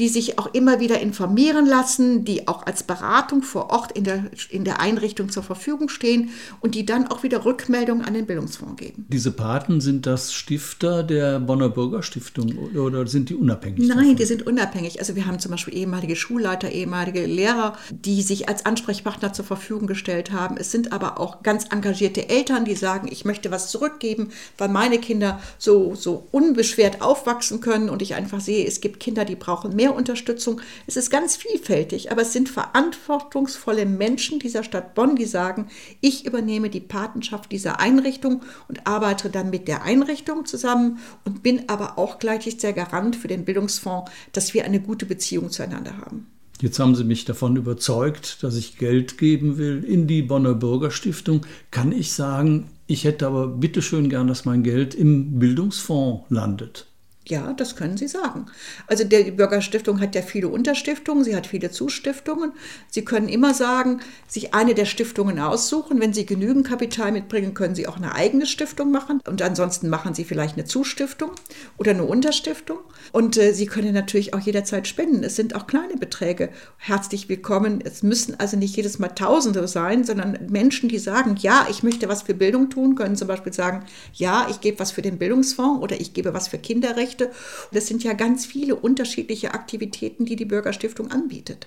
die 0.00 0.08
sich 0.08 0.38
auch 0.38 0.52
immer 0.52 0.80
wieder 0.80 1.00
informieren 1.00 1.64
lassen, 1.64 2.24
die 2.24 2.48
auch 2.48 2.66
als 2.66 2.82
Beratung 2.82 3.42
vor 3.42 3.70
Ort 3.70 3.92
in 3.92 4.02
der, 4.02 4.24
in 4.50 4.64
der 4.64 4.80
Einrichtung 4.80 5.30
zur 5.30 5.44
Verfügung 5.44 5.88
stehen 5.88 6.30
und 6.60 6.74
die 6.74 6.84
dann 6.84 7.06
auch 7.06 7.22
wieder 7.22 7.44
Rückmeldungen 7.44 8.04
an 8.04 8.14
den 8.14 8.26
Bildungsfonds 8.26 8.76
geben. 8.76 9.06
Diese 9.08 9.30
Paten 9.30 9.80
sind 9.80 10.06
das 10.06 10.34
Stifter 10.34 11.04
der 11.04 11.38
Bonner 11.38 11.68
Bürgerstiftung? 11.68 12.15
Stiftung 12.16 12.56
oder 12.74 13.06
sind 13.06 13.28
die 13.28 13.34
unabhängig? 13.34 13.86
Nein, 13.86 13.98
davon? 13.98 14.16
die 14.16 14.24
sind 14.24 14.46
unabhängig. 14.46 14.98
Also 15.00 15.16
wir 15.16 15.26
haben 15.26 15.38
zum 15.38 15.50
Beispiel 15.50 15.76
ehemalige 15.76 16.16
Schulleiter, 16.16 16.70
ehemalige 16.70 17.26
Lehrer, 17.26 17.76
die 17.90 18.22
sich 18.22 18.48
als 18.48 18.64
Ansprechpartner 18.64 19.34
zur 19.34 19.44
Verfügung 19.44 19.86
gestellt 19.86 20.32
haben. 20.32 20.56
Es 20.56 20.72
sind 20.72 20.92
aber 20.92 21.20
auch 21.20 21.42
ganz 21.42 21.66
engagierte 21.70 22.28
Eltern, 22.30 22.64
die 22.64 22.74
sagen, 22.74 23.08
ich 23.10 23.26
möchte 23.26 23.50
was 23.50 23.70
zurückgeben, 23.70 24.30
weil 24.56 24.68
meine 24.68 24.98
Kinder 24.98 25.40
so, 25.58 25.94
so 25.94 26.26
unbeschwert 26.32 27.02
aufwachsen 27.02 27.60
können 27.60 27.90
und 27.90 28.00
ich 28.00 28.14
einfach 28.14 28.40
sehe, 28.40 28.66
es 28.66 28.80
gibt 28.80 29.00
Kinder, 29.00 29.26
die 29.26 29.36
brauchen 29.36 29.76
mehr 29.76 29.94
Unterstützung. 29.94 30.62
Es 30.86 30.96
ist 30.96 31.10
ganz 31.10 31.36
vielfältig, 31.36 32.10
aber 32.10 32.22
es 32.22 32.32
sind 32.32 32.48
verantwortungsvolle 32.48 33.84
Menschen 33.84 34.38
dieser 34.38 34.64
Stadt 34.64 34.94
Bonn, 34.94 35.16
die 35.16 35.26
sagen, 35.26 35.68
ich 36.00 36.24
übernehme 36.24 36.70
die 36.70 36.80
Patenschaft 36.80 37.52
dieser 37.52 37.78
Einrichtung 37.78 38.42
und 38.68 38.86
arbeite 38.86 39.28
dann 39.28 39.50
mit 39.50 39.68
der 39.68 39.82
Einrichtung 39.82 40.46
zusammen 40.46 40.98
und 41.24 41.42
bin 41.42 41.68
aber 41.68 41.95
auch 41.98 42.18
gleichzeitig 42.18 42.58
der 42.58 42.72
Garant 42.72 43.16
für 43.16 43.28
den 43.28 43.44
Bildungsfonds, 43.44 44.10
dass 44.32 44.54
wir 44.54 44.64
eine 44.64 44.80
gute 44.80 45.06
Beziehung 45.06 45.50
zueinander 45.50 45.98
haben. 45.98 46.26
Jetzt 46.60 46.78
haben 46.78 46.94
Sie 46.94 47.04
mich 47.04 47.24
davon 47.26 47.56
überzeugt, 47.56 48.42
dass 48.42 48.56
ich 48.56 48.78
Geld 48.78 49.18
geben 49.18 49.58
will 49.58 49.84
in 49.84 50.06
die 50.06 50.22
Bonner 50.22 50.54
Bürgerstiftung. 50.54 51.44
Kann 51.70 51.92
ich 51.92 52.12
sagen, 52.12 52.68
ich 52.86 53.04
hätte 53.04 53.26
aber 53.26 53.48
bitteschön 53.48 54.08
gern, 54.08 54.26
dass 54.26 54.46
mein 54.46 54.62
Geld 54.62 54.94
im 54.94 55.38
Bildungsfonds 55.38 56.24
landet? 56.30 56.86
Ja, 57.28 57.52
das 57.54 57.74
können 57.74 57.96
Sie 57.96 58.06
sagen. 58.06 58.46
Also 58.86 59.02
die 59.02 59.32
Bürgerstiftung 59.32 59.98
hat 60.00 60.14
ja 60.14 60.22
viele 60.22 60.46
Unterstiftungen, 60.46 61.24
sie 61.24 61.34
hat 61.34 61.48
viele 61.48 61.72
Zustiftungen. 61.72 62.52
Sie 62.88 63.04
können 63.04 63.28
immer 63.28 63.52
sagen, 63.52 64.00
sich 64.28 64.54
eine 64.54 64.74
der 64.74 64.84
Stiftungen 64.84 65.40
aussuchen. 65.40 66.00
Wenn 66.00 66.12
Sie 66.12 66.24
genügend 66.24 66.68
Kapital 66.68 67.10
mitbringen, 67.10 67.52
können 67.52 67.74
Sie 67.74 67.88
auch 67.88 67.96
eine 67.96 68.14
eigene 68.14 68.46
Stiftung 68.46 68.92
machen. 68.92 69.20
Und 69.26 69.42
ansonsten 69.42 69.88
machen 69.88 70.14
Sie 70.14 70.22
vielleicht 70.22 70.54
eine 70.54 70.66
Zustiftung 70.66 71.32
oder 71.78 71.90
eine 71.90 72.04
Unterstiftung. 72.04 72.78
Und 73.10 73.36
äh, 73.36 73.52
Sie 73.52 73.66
können 73.66 73.92
natürlich 73.92 74.32
auch 74.32 74.40
jederzeit 74.40 74.86
spenden. 74.86 75.24
Es 75.24 75.34
sind 75.34 75.56
auch 75.56 75.66
kleine 75.66 75.96
Beträge 75.96 76.50
herzlich 76.76 77.28
willkommen. 77.28 77.80
Es 77.84 78.04
müssen 78.04 78.38
also 78.38 78.56
nicht 78.56 78.76
jedes 78.76 79.00
Mal 79.00 79.08
Tausende 79.08 79.66
sein, 79.66 80.04
sondern 80.04 80.38
Menschen, 80.48 80.88
die 80.88 80.98
sagen, 80.98 81.34
ja, 81.40 81.66
ich 81.70 81.82
möchte 81.82 82.08
was 82.08 82.22
für 82.22 82.34
Bildung 82.34 82.70
tun, 82.70 82.94
können 82.94 83.16
zum 83.16 83.26
Beispiel 83.26 83.52
sagen, 83.52 83.84
ja, 84.12 84.46
ich 84.48 84.60
gebe 84.60 84.78
was 84.78 84.92
für 84.92 85.02
den 85.02 85.18
Bildungsfonds 85.18 85.82
oder 85.82 86.00
ich 86.00 86.14
gebe 86.14 86.32
was 86.32 86.46
für 86.46 86.58
Kinderrechte 86.58 87.15
möchte. 87.16 87.30
Das 87.72 87.86
sind 87.86 88.04
ja 88.04 88.12
ganz 88.12 88.46
viele 88.46 88.76
unterschiedliche 88.76 89.54
Aktivitäten, 89.54 90.24
die 90.24 90.36
die 90.36 90.44
Bürgerstiftung 90.44 91.10
anbietet. 91.10 91.66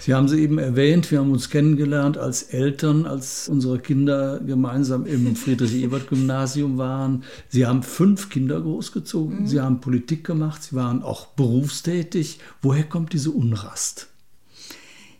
Sie 0.00 0.12
haben 0.12 0.26
sie 0.26 0.42
eben 0.42 0.58
erwähnt, 0.58 1.12
wir 1.12 1.20
haben 1.20 1.30
uns 1.30 1.48
kennengelernt 1.48 2.18
als 2.18 2.42
Eltern, 2.42 3.06
als 3.06 3.48
unsere 3.48 3.78
Kinder 3.78 4.40
gemeinsam 4.40 5.06
im 5.06 5.36
Friedrich-Ebert-Gymnasium 5.36 6.78
waren. 6.78 7.22
Sie 7.48 7.64
haben 7.64 7.84
fünf 7.84 8.28
Kinder 8.28 8.60
großgezogen, 8.60 9.42
mhm. 9.42 9.46
Sie 9.46 9.60
haben 9.60 9.80
Politik 9.80 10.24
gemacht, 10.24 10.64
Sie 10.64 10.74
waren 10.74 11.02
auch 11.02 11.26
berufstätig. 11.26 12.40
Woher 12.60 12.82
kommt 12.82 13.12
diese 13.12 13.30
Unrast? 13.30 14.08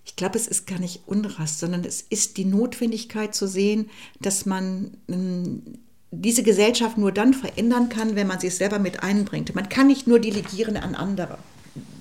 Ich 0.04 0.16
glaube, 0.16 0.36
es 0.36 0.48
ist 0.48 0.66
gar 0.66 0.80
nicht 0.80 1.02
Unrast, 1.06 1.60
sondern 1.60 1.84
es 1.84 2.02
ist 2.02 2.36
die 2.36 2.44
Notwendigkeit 2.44 3.36
zu 3.36 3.46
sehen, 3.46 3.90
dass 4.20 4.44
man 4.44 4.96
ähm, 5.08 5.62
diese 6.12 6.42
Gesellschaft 6.42 6.98
nur 6.98 7.10
dann 7.10 7.32
verändern 7.32 7.88
kann, 7.88 8.14
wenn 8.14 8.26
man 8.26 8.38
sich 8.38 8.54
selber 8.54 8.78
mit 8.78 9.02
einbringt. 9.02 9.54
Man 9.54 9.70
kann 9.70 9.86
nicht 9.86 10.06
nur 10.06 10.20
delegieren 10.20 10.76
an 10.76 10.94
andere 10.94 11.38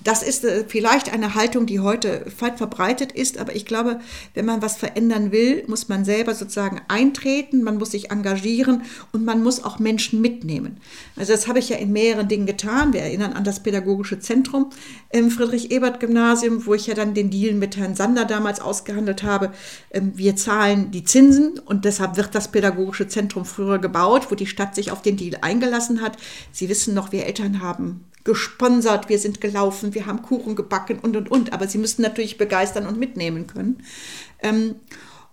das 0.04 0.22
ist 0.22 0.44
äh, 0.44 0.64
vielleicht 0.66 1.12
eine 1.12 1.34
Haltung, 1.34 1.66
die 1.66 1.80
heute 1.80 2.24
weit 2.38 2.58
verbreitet 2.58 3.12
ist, 3.12 3.38
aber 3.38 3.54
ich 3.54 3.66
glaube, 3.66 4.00
wenn 4.34 4.44
man 4.44 4.62
was 4.62 4.76
verändern 4.76 5.32
will, 5.32 5.64
muss 5.66 5.88
man 5.88 6.04
selber 6.04 6.34
sozusagen 6.34 6.80
eintreten, 6.88 7.62
man 7.62 7.78
muss 7.78 7.92
sich 7.92 8.10
engagieren 8.10 8.82
und 9.12 9.24
man 9.24 9.42
muss 9.42 9.62
auch 9.62 9.78
Menschen 9.78 10.20
mitnehmen. 10.20 10.78
Also 11.16 11.32
das 11.32 11.48
habe 11.48 11.58
ich 11.58 11.68
ja 11.68 11.76
in 11.76 11.92
mehreren 11.92 12.28
Dingen 12.28 12.46
getan. 12.46 12.92
Wir 12.92 13.02
erinnern 13.02 13.32
an 13.32 13.44
das 13.44 13.62
Pädagogische 13.62 14.18
Zentrum 14.18 14.70
im 15.10 15.30
Friedrich-Ebert-Gymnasium, 15.30 16.66
wo 16.66 16.74
ich 16.74 16.86
ja 16.86 16.94
dann 16.94 17.14
den 17.14 17.30
Deal 17.30 17.54
mit 17.54 17.76
Herrn 17.76 17.94
Sander 17.94 18.24
damals 18.24 18.60
ausgehandelt 18.60 19.22
habe. 19.22 19.52
Ähm, 19.90 20.12
wir 20.14 20.36
zahlen 20.36 20.90
die 20.90 21.04
Zinsen 21.04 21.58
und 21.58 21.84
deshalb 21.84 22.16
wird 22.16 22.34
das 22.34 22.50
Pädagogische 22.50 23.08
Zentrum 23.08 23.44
früher 23.44 23.78
gebaut, 23.78 24.28
wo 24.30 24.34
die 24.34 24.46
Stadt 24.46 24.74
sich 24.74 24.90
auf 24.90 25.02
den 25.02 25.16
Deal 25.16 25.38
eingelassen 25.42 26.00
hat. 26.00 26.16
Sie 26.50 26.68
wissen 26.68 26.94
noch, 26.94 27.12
wir 27.12 27.26
Eltern 27.26 27.60
haben 27.60 28.04
gesponsert, 28.24 29.08
wir 29.08 29.18
sind 29.18 29.40
gelaufen, 29.40 29.91
wir 29.94 30.06
haben 30.06 30.22
Kuchen 30.22 30.56
gebacken 30.56 30.98
und 31.00 31.16
und 31.16 31.30
und. 31.30 31.52
Aber 31.52 31.68
sie 31.68 31.78
müssen 31.78 32.02
natürlich 32.02 32.38
begeistern 32.38 32.86
und 32.86 32.98
mitnehmen 32.98 33.46
können. 33.46 33.82
Ähm, 34.40 34.76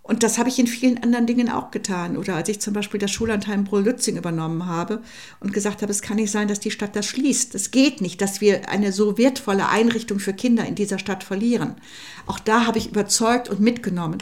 und 0.10 0.24
das 0.24 0.39
habe 0.39 0.50
ich 0.50 0.58
in 0.58 0.65
vielen 0.65 1.04
anderen 1.04 1.28
Dingen 1.28 1.50
auch 1.50 1.69
getan. 1.69 2.17
Oder 2.17 2.34
als 2.34 2.50
ich 2.50 2.60
zum 2.60 2.74
Beispiel 2.74 3.00
das 3.00 3.12
Schullandheim 3.12 3.63
Brühl-Lützing 3.63 4.17
übernommen 4.17 4.65
habe 4.65 5.04
und 5.39 5.54
gesagt 5.54 5.84
habe, 5.84 5.91
es 5.91 6.02
kann 6.02 6.15
nicht 6.15 6.32
sein, 6.32 6.48
dass 6.48 6.60
die 6.60 6.72
Stadt 6.72 6.95
das 6.95 7.06
schließt. 7.06 7.54
Es 7.54 7.69
geht 7.69 8.02
nicht, 8.02 8.19
dass 8.19 8.41
wir 8.41 8.69
eine 8.69 8.91
so 8.91 9.19
wertvolle 9.19 9.69
Einrichtung 9.69 10.17
für 10.17 10.34
Kinder 10.34 10.65
in 10.65 10.74
dieser 10.74 10.98
Stadt 10.98 11.24
verlieren. 11.24 11.76
Auch 12.26 12.39
da 12.39 12.65
habe 12.65 12.80
ich 12.80 12.89
überzeugt 12.89 13.50
und 13.50 13.60
mitgenommen. 13.60 14.17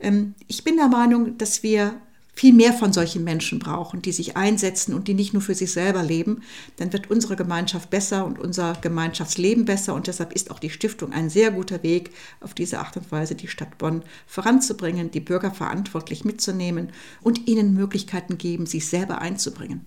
Ähm, 0.00 0.34
ich 0.48 0.64
bin 0.64 0.76
der 0.76 0.88
Meinung, 0.88 1.38
dass 1.38 1.62
wir 1.62 1.94
viel 2.38 2.54
mehr 2.54 2.72
von 2.72 2.92
solchen 2.92 3.24
Menschen 3.24 3.58
brauchen, 3.58 4.00
die 4.00 4.12
sich 4.12 4.36
einsetzen 4.36 4.94
und 4.94 5.08
die 5.08 5.14
nicht 5.14 5.32
nur 5.32 5.42
für 5.42 5.56
sich 5.56 5.72
selber 5.72 6.04
leben, 6.04 6.42
dann 6.76 6.92
wird 6.92 7.10
unsere 7.10 7.34
Gemeinschaft 7.34 7.90
besser 7.90 8.24
und 8.24 8.38
unser 8.38 8.74
Gemeinschaftsleben 8.80 9.64
besser. 9.64 9.92
Und 9.92 10.06
deshalb 10.06 10.32
ist 10.32 10.52
auch 10.52 10.60
die 10.60 10.70
Stiftung 10.70 11.12
ein 11.12 11.30
sehr 11.30 11.50
guter 11.50 11.82
Weg, 11.82 12.12
auf 12.40 12.54
diese 12.54 12.78
Art 12.78 12.96
und 12.96 13.10
Weise 13.10 13.34
die 13.34 13.48
Stadt 13.48 13.76
Bonn 13.76 14.04
voranzubringen, 14.28 15.10
die 15.10 15.18
Bürger 15.18 15.50
verantwortlich 15.50 16.24
mitzunehmen 16.24 16.92
und 17.22 17.48
ihnen 17.48 17.74
Möglichkeiten 17.74 18.38
geben, 18.38 18.66
sich 18.66 18.86
selber 18.86 19.20
einzubringen. 19.20 19.84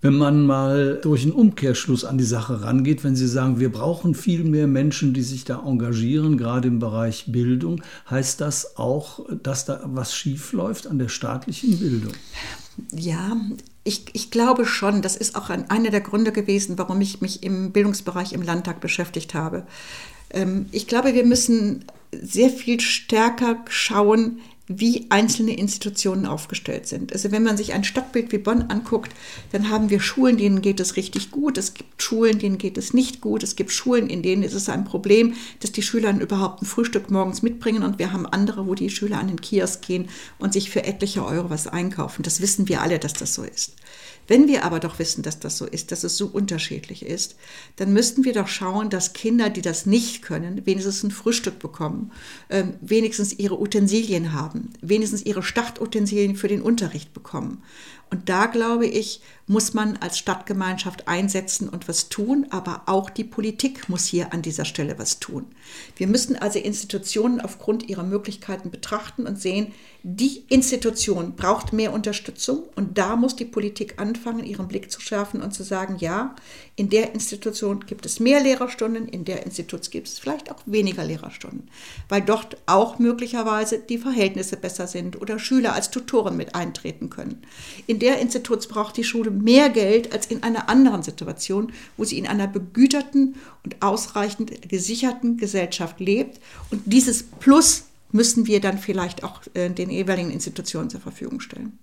Wenn 0.00 0.16
man 0.16 0.46
mal 0.46 1.00
durch 1.02 1.24
einen 1.24 1.32
Umkehrschluss 1.32 2.04
an 2.04 2.18
die 2.18 2.24
Sache 2.24 2.62
rangeht, 2.62 3.02
wenn 3.02 3.16
Sie 3.16 3.26
sagen, 3.26 3.58
wir 3.58 3.72
brauchen 3.72 4.14
viel 4.14 4.44
mehr 4.44 4.68
Menschen, 4.68 5.12
die 5.12 5.22
sich 5.22 5.44
da 5.44 5.64
engagieren, 5.66 6.38
gerade 6.38 6.68
im 6.68 6.78
Bereich 6.78 7.24
Bildung, 7.28 7.82
heißt 8.08 8.40
das 8.40 8.76
auch, 8.76 9.26
dass 9.42 9.64
da 9.64 9.80
was 9.84 10.14
schief 10.14 10.52
läuft 10.52 10.86
an 10.86 11.00
der 11.00 11.08
staatlichen 11.08 11.78
Bildung? 11.78 12.12
Ja, 12.92 13.36
ich, 13.82 14.04
ich 14.12 14.30
glaube 14.30 14.66
schon. 14.66 15.02
Das 15.02 15.16
ist 15.16 15.34
auch 15.34 15.50
ein, 15.50 15.68
einer 15.68 15.90
der 15.90 16.00
Gründe 16.00 16.30
gewesen, 16.30 16.78
warum 16.78 17.00
ich 17.00 17.20
mich 17.20 17.42
im 17.42 17.72
Bildungsbereich 17.72 18.32
im 18.32 18.42
Landtag 18.42 18.80
beschäftigt 18.80 19.34
habe. 19.34 19.64
Ähm, 20.30 20.66
ich 20.70 20.86
glaube, 20.86 21.14
wir 21.14 21.24
müssen 21.24 21.84
sehr 22.12 22.50
viel 22.50 22.80
stärker 22.80 23.64
schauen, 23.68 24.38
wie 24.68 25.06
einzelne 25.08 25.56
Institutionen 25.56 26.26
aufgestellt 26.26 26.86
sind. 26.86 27.12
Also 27.12 27.32
wenn 27.32 27.42
man 27.42 27.56
sich 27.56 27.72
ein 27.72 27.84
Stadtbild 27.84 28.30
wie 28.32 28.38
Bonn 28.38 28.62
anguckt, 28.62 29.12
dann 29.50 29.70
haben 29.70 29.88
wir 29.88 30.00
Schulen, 30.00 30.36
denen 30.36 30.60
geht 30.60 30.78
es 30.78 30.96
richtig 30.96 31.30
gut. 31.30 31.56
Es 31.56 31.74
gibt 31.74 32.02
Schulen, 32.02 32.38
denen 32.38 32.58
geht 32.58 32.76
es 32.76 32.92
nicht 32.92 33.22
gut. 33.22 33.42
Es 33.42 33.56
gibt 33.56 33.72
Schulen, 33.72 34.10
in 34.10 34.22
denen 34.22 34.42
ist 34.42 34.54
es 34.54 34.68
ein 34.68 34.84
Problem, 34.84 35.34
dass 35.60 35.72
die 35.72 35.82
Schüler 35.82 36.18
überhaupt 36.20 36.62
ein 36.62 36.66
Frühstück 36.66 37.10
morgens 37.10 37.42
mitbringen. 37.42 37.82
Und 37.82 37.98
wir 37.98 38.12
haben 38.12 38.26
andere, 38.26 38.66
wo 38.66 38.74
die 38.74 38.90
Schüler 38.90 39.18
an 39.18 39.28
den 39.28 39.40
Kiosk 39.40 39.86
gehen 39.86 40.08
und 40.38 40.52
sich 40.52 40.70
für 40.70 40.84
etliche 40.84 41.24
Euro 41.24 41.48
was 41.48 41.66
einkaufen. 41.66 42.22
Das 42.22 42.42
wissen 42.42 42.68
wir 42.68 42.82
alle, 42.82 42.98
dass 42.98 43.14
das 43.14 43.34
so 43.34 43.44
ist. 43.44 43.72
Wenn 44.28 44.46
wir 44.46 44.64
aber 44.64 44.78
doch 44.78 44.98
wissen, 44.98 45.22
dass 45.22 45.40
das 45.40 45.58
so 45.58 45.66
ist, 45.66 45.90
dass 45.90 46.04
es 46.04 46.16
so 46.16 46.26
unterschiedlich 46.26 47.04
ist, 47.04 47.36
dann 47.76 47.92
müssten 47.92 48.24
wir 48.24 48.34
doch 48.34 48.46
schauen, 48.46 48.90
dass 48.90 49.14
Kinder, 49.14 49.50
die 49.50 49.62
das 49.62 49.86
nicht 49.86 50.22
können, 50.22 50.64
wenigstens 50.66 51.02
ein 51.02 51.10
Frühstück 51.10 51.58
bekommen, 51.58 52.12
äh, 52.48 52.64
wenigstens 52.80 53.32
ihre 53.32 53.58
Utensilien 53.58 54.34
haben, 54.34 54.70
wenigstens 54.82 55.22
ihre 55.22 55.42
Startutensilien 55.42 56.36
für 56.36 56.48
den 56.48 56.62
Unterricht 56.62 57.14
bekommen. 57.14 57.62
Und 58.10 58.28
da 58.28 58.46
glaube 58.46 58.86
ich, 58.86 59.20
muss 59.46 59.74
man 59.74 59.98
als 59.98 60.18
Stadtgemeinschaft 60.18 61.08
einsetzen 61.08 61.68
und 61.68 61.88
was 61.88 62.08
tun, 62.08 62.46
aber 62.50 62.82
auch 62.86 63.10
die 63.10 63.24
Politik 63.24 63.88
muss 63.88 64.06
hier 64.06 64.32
an 64.32 64.40
dieser 64.40 64.64
Stelle 64.64 64.98
was 64.98 65.20
tun. 65.20 65.46
Wir 65.96 66.06
müssen 66.06 66.36
also 66.36 66.58
Institutionen 66.58 67.40
aufgrund 67.40 67.88
ihrer 67.88 68.04
Möglichkeiten 68.04 68.70
betrachten 68.70 69.26
und 69.26 69.38
sehen, 69.40 69.72
die 70.04 70.44
Institution 70.48 71.34
braucht 71.34 71.72
mehr 71.72 71.92
Unterstützung 71.92 72.62
und 72.76 72.98
da 72.98 73.16
muss 73.16 73.34
die 73.34 73.44
Politik 73.44 74.00
anfangen, 74.00 74.44
ihren 74.44 74.68
Blick 74.68 74.92
zu 74.92 75.00
schärfen 75.00 75.42
und 75.42 75.52
zu 75.52 75.64
sagen, 75.64 75.96
ja, 75.98 76.36
in 76.76 76.88
der 76.88 77.14
Institution 77.14 77.84
gibt 77.84 78.06
es 78.06 78.20
mehr 78.20 78.40
Lehrerstunden, 78.40 79.08
in 79.08 79.24
der 79.24 79.44
Institution 79.44 79.90
gibt 79.90 80.06
es 80.06 80.20
vielleicht 80.20 80.52
auch 80.52 80.60
weniger 80.66 81.04
Lehrerstunden, 81.04 81.68
weil 82.08 82.22
dort 82.22 82.58
auch 82.66 83.00
möglicherweise 83.00 83.80
die 83.80 83.98
Verhältnisse 83.98 84.56
besser 84.56 84.86
sind 84.86 85.20
oder 85.20 85.40
Schüler 85.40 85.72
als 85.72 85.90
Tutoren 85.90 86.36
mit 86.36 86.54
eintreten 86.54 87.10
können. 87.10 87.42
In 87.88 87.98
der 87.98 88.20
Institution 88.20 88.72
braucht 88.72 88.96
die 88.96 89.04
Schule 89.04 89.32
mehr 89.32 89.68
Geld 89.68 90.12
als 90.12 90.26
in 90.26 90.44
einer 90.44 90.68
anderen 90.68 91.02
Situation, 91.02 91.72
wo 91.96 92.04
sie 92.04 92.18
in 92.18 92.28
einer 92.28 92.46
begüterten 92.46 93.34
und 93.64 93.82
ausreichend 93.82 94.68
gesicherten 94.68 95.38
Gesellschaft 95.38 95.98
lebt. 95.98 96.40
Und 96.70 96.82
dieses 96.86 97.24
Plus 97.24 97.87
müssen 98.12 98.46
wir 98.46 98.60
dann 98.60 98.78
vielleicht 98.78 99.24
auch 99.24 99.42
äh, 99.54 99.70
den 99.70 99.90
jeweiligen 99.90 100.30
Institutionen 100.30 100.90
zur 100.90 101.00
Verfügung 101.00 101.40
stellen. 101.40 101.78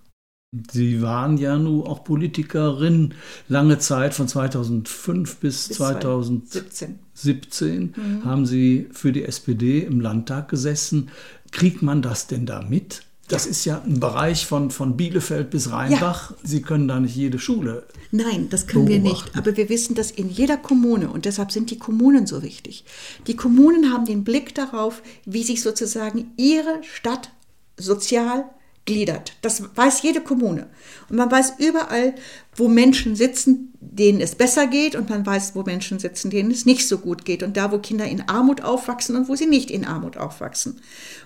Sie 0.72 1.02
waren 1.02 1.38
ja 1.38 1.58
nun 1.58 1.84
auch 1.84 2.04
Politikerin 2.04 3.14
lange 3.50 3.78
Zeit, 3.80 4.14
von 4.14 4.28
2005 4.28 5.38
bis, 5.38 5.68
bis 5.68 5.78
2017 5.78 7.00
17, 7.14 7.94
mhm. 7.96 8.26
haben 8.26 8.46
Sie 8.46 8.88
für 8.92 9.12
die 9.12 9.24
SPD 9.24 9.80
im 9.80 10.00
Landtag 10.00 10.50
gesessen. 10.50 11.10
Kriegt 11.52 11.82
man 11.82 12.02
das 12.02 12.28
denn 12.28 12.46
da 12.46 12.62
mit? 12.62 13.04
Das 13.28 13.48
ist 13.48 13.66
ja 13.66 13.82
ein 13.82 14.00
Bereich 14.00 14.46
von, 14.46 14.70
von 14.70 14.98
Bielefeld 14.98 15.50
bis 15.50 15.72
Rheinbach. 15.72 16.32
Ja. 16.32 16.38
Sie 16.44 16.62
können 16.62 16.88
da 16.88 17.00
nicht 17.00 17.16
jede 17.16 17.40
Schule. 17.40 17.88
Nein, 18.12 18.50
das 18.50 18.68
können 18.68 18.86
beobachten. 18.86 19.04
wir 19.04 19.12
nicht. 19.12 19.38
Aber 19.38 19.58
wir 19.58 19.70
wissen, 19.70 19.96
dass 19.96 20.12
in 20.12 20.30
jeder 20.30 20.58
Kommune, 20.58 21.10
und 21.10 21.26
deshalb 21.26 21.52
sind 21.52 21.72
die 21.72 21.80
Kommunen 21.80 22.28
so 22.28 22.44
wichtig, 22.44 22.86
die 23.26 23.36
Kommunen 23.36 23.92
haben 23.92 24.06
den 24.06 24.24
Blick 24.24 24.54
darauf, 24.54 25.02
wie 25.26 25.44
sich 25.44 25.64
sozusagen 25.64 26.32
ihre 26.38 26.84
Stadt 26.84 27.32
sozial 27.78 28.46
gliedert. 28.86 29.34
Das 29.42 29.64
weiß 29.76 30.04
jede 30.04 30.22
Kommune. 30.22 30.68
Und 31.10 31.18
man 31.18 31.32
weiß 31.32 31.54
überall, 31.58 32.14
wo 32.56 32.68
Menschen 32.68 33.16
sitzen, 33.16 33.74
denen 33.80 34.22
es 34.22 34.36
besser 34.36 34.68
geht 34.68 34.96
und 34.96 35.10
man 35.10 35.26
weiß, 35.26 35.56
wo 35.56 35.64
Menschen 35.64 36.00
sitzen, 36.00 36.30
denen 36.30 36.52
es 36.52 36.66
nicht 36.66 36.88
so 36.88 36.98
gut 36.98 37.26
geht 37.26 37.44
und 37.44 37.56
da, 37.56 37.72
wo 37.72 37.80
Kinder 37.80 38.06
in 38.06 38.28
Armut 38.28 38.62
aufwachsen 38.62 39.16
und 39.16 39.30
wo 39.30 39.36
sie 39.36 39.46
nicht 39.46 39.70
in 39.72 39.86
Armut 39.86 40.18
aufwachsen. 40.18 40.80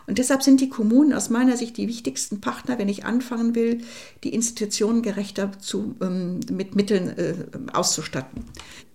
Und 0.08 0.18
deshalb 0.18 0.44
sind 0.44 0.60
die 0.60 0.70
Kommunen 0.70 1.14
aus 1.14 1.30
meiner 1.30 1.56
Sicht 1.56 1.78
die 1.78 1.88
wichtigsten 1.88 2.42
Partner, 2.42 2.78
wenn 2.80 2.90
ich 2.90 3.06
anfangen 3.06 3.56
will, 3.56 3.82
die 4.24 4.34
Institutionen 4.34 5.02
gerechter 5.02 5.52
zu, 5.60 5.96
ähm, 6.02 6.40
mit 6.52 6.76
Mitteln 6.76 7.10
äh, 7.18 7.36
auszustatten. 7.74 8.46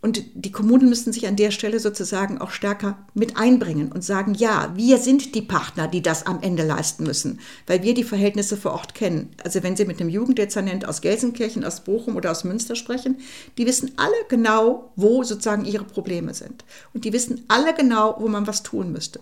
Und 0.04 0.22
die 0.34 0.52
Kommunen 0.52 0.90
müssen 0.90 1.14
sich 1.14 1.26
an 1.26 1.36
der 1.36 1.50
Stelle 1.50 1.80
sozusagen 1.80 2.38
auch 2.38 2.50
stärker 2.50 2.98
mit 3.14 3.38
einbringen 3.38 3.90
und 3.90 4.04
sagen, 4.04 4.34
ja, 4.34 4.70
wir 4.76 4.98
sind 4.98 5.34
die 5.34 5.40
Partner, 5.40 5.88
die 5.88 6.02
das 6.02 6.26
am 6.26 6.42
Ende 6.42 6.62
leisten 6.62 7.04
müssen, 7.04 7.40
weil 7.66 7.82
wir 7.82 7.94
die 7.94 8.04
Verhältnisse 8.04 8.58
vor 8.58 8.72
Ort 8.72 8.94
kennen. 8.94 9.30
Also 9.42 9.62
wenn 9.62 9.76
Sie 9.76 9.86
mit 9.86 10.00
einem 10.00 10.10
Jugenddezernent 10.10 10.86
aus 10.86 11.00
Gelsenkirchen, 11.00 11.64
aus 11.64 11.84
Bochum 11.84 12.16
oder 12.16 12.23
aus 12.30 12.44
Münster 12.44 12.76
sprechen, 12.76 13.16
die 13.58 13.66
wissen 13.66 13.92
alle 13.96 14.14
genau, 14.28 14.92
wo 14.96 15.22
sozusagen 15.22 15.64
ihre 15.64 15.84
Probleme 15.84 16.34
sind. 16.34 16.64
Und 16.92 17.04
die 17.04 17.12
wissen 17.12 17.44
alle 17.48 17.74
genau, 17.74 18.16
wo 18.18 18.28
man 18.28 18.46
was 18.46 18.62
tun 18.62 18.92
müsste. 18.92 19.20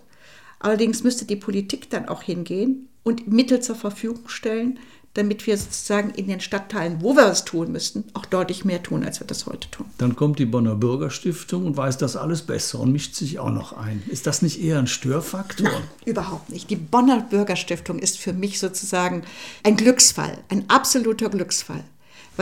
Allerdings 0.58 1.02
müsste 1.02 1.24
die 1.24 1.36
Politik 1.36 1.90
dann 1.90 2.08
auch 2.08 2.22
hingehen 2.22 2.88
und 3.02 3.26
Mittel 3.26 3.60
zur 3.60 3.74
Verfügung 3.74 4.28
stellen, 4.28 4.78
damit 5.14 5.46
wir 5.46 5.58
sozusagen 5.58 6.10
in 6.10 6.26
den 6.26 6.40
Stadtteilen, 6.40 7.02
wo 7.02 7.14
wir 7.14 7.26
es 7.26 7.44
tun 7.44 7.70
müssten, 7.70 8.04
auch 8.14 8.24
deutlich 8.24 8.64
mehr 8.64 8.82
tun, 8.82 9.04
als 9.04 9.20
wir 9.20 9.26
das 9.26 9.44
heute 9.44 9.70
tun. 9.70 9.86
Dann 9.98 10.16
kommt 10.16 10.38
die 10.38 10.46
Bonner 10.46 10.74
Bürgerstiftung 10.74 11.66
und 11.66 11.76
weiß 11.76 11.98
das 11.98 12.16
alles 12.16 12.42
besser 12.42 12.80
und 12.80 12.92
mischt 12.92 13.14
sich 13.14 13.38
auch 13.38 13.50
noch 13.50 13.74
ein. 13.74 14.02
Ist 14.08 14.26
das 14.26 14.40
nicht 14.40 14.62
eher 14.62 14.78
ein 14.78 14.86
Störfaktor? 14.86 15.68
Nein, 15.68 15.82
überhaupt 16.06 16.48
nicht. 16.48 16.70
Die 16.70 16.76
Bonner 16.76 17.20
Bürgerstiftung 17.20 17.98
ist 17.98 18.18
für 18.18 18.32
mich 18.32 18.58
sozusagen 18.58 19.22
ein 19.64 19.76
Glücksfall, 19.76 20.38
ein 20.48 20.64
absoluter 20.68 21.28
Glücksfall. 21.28 21.84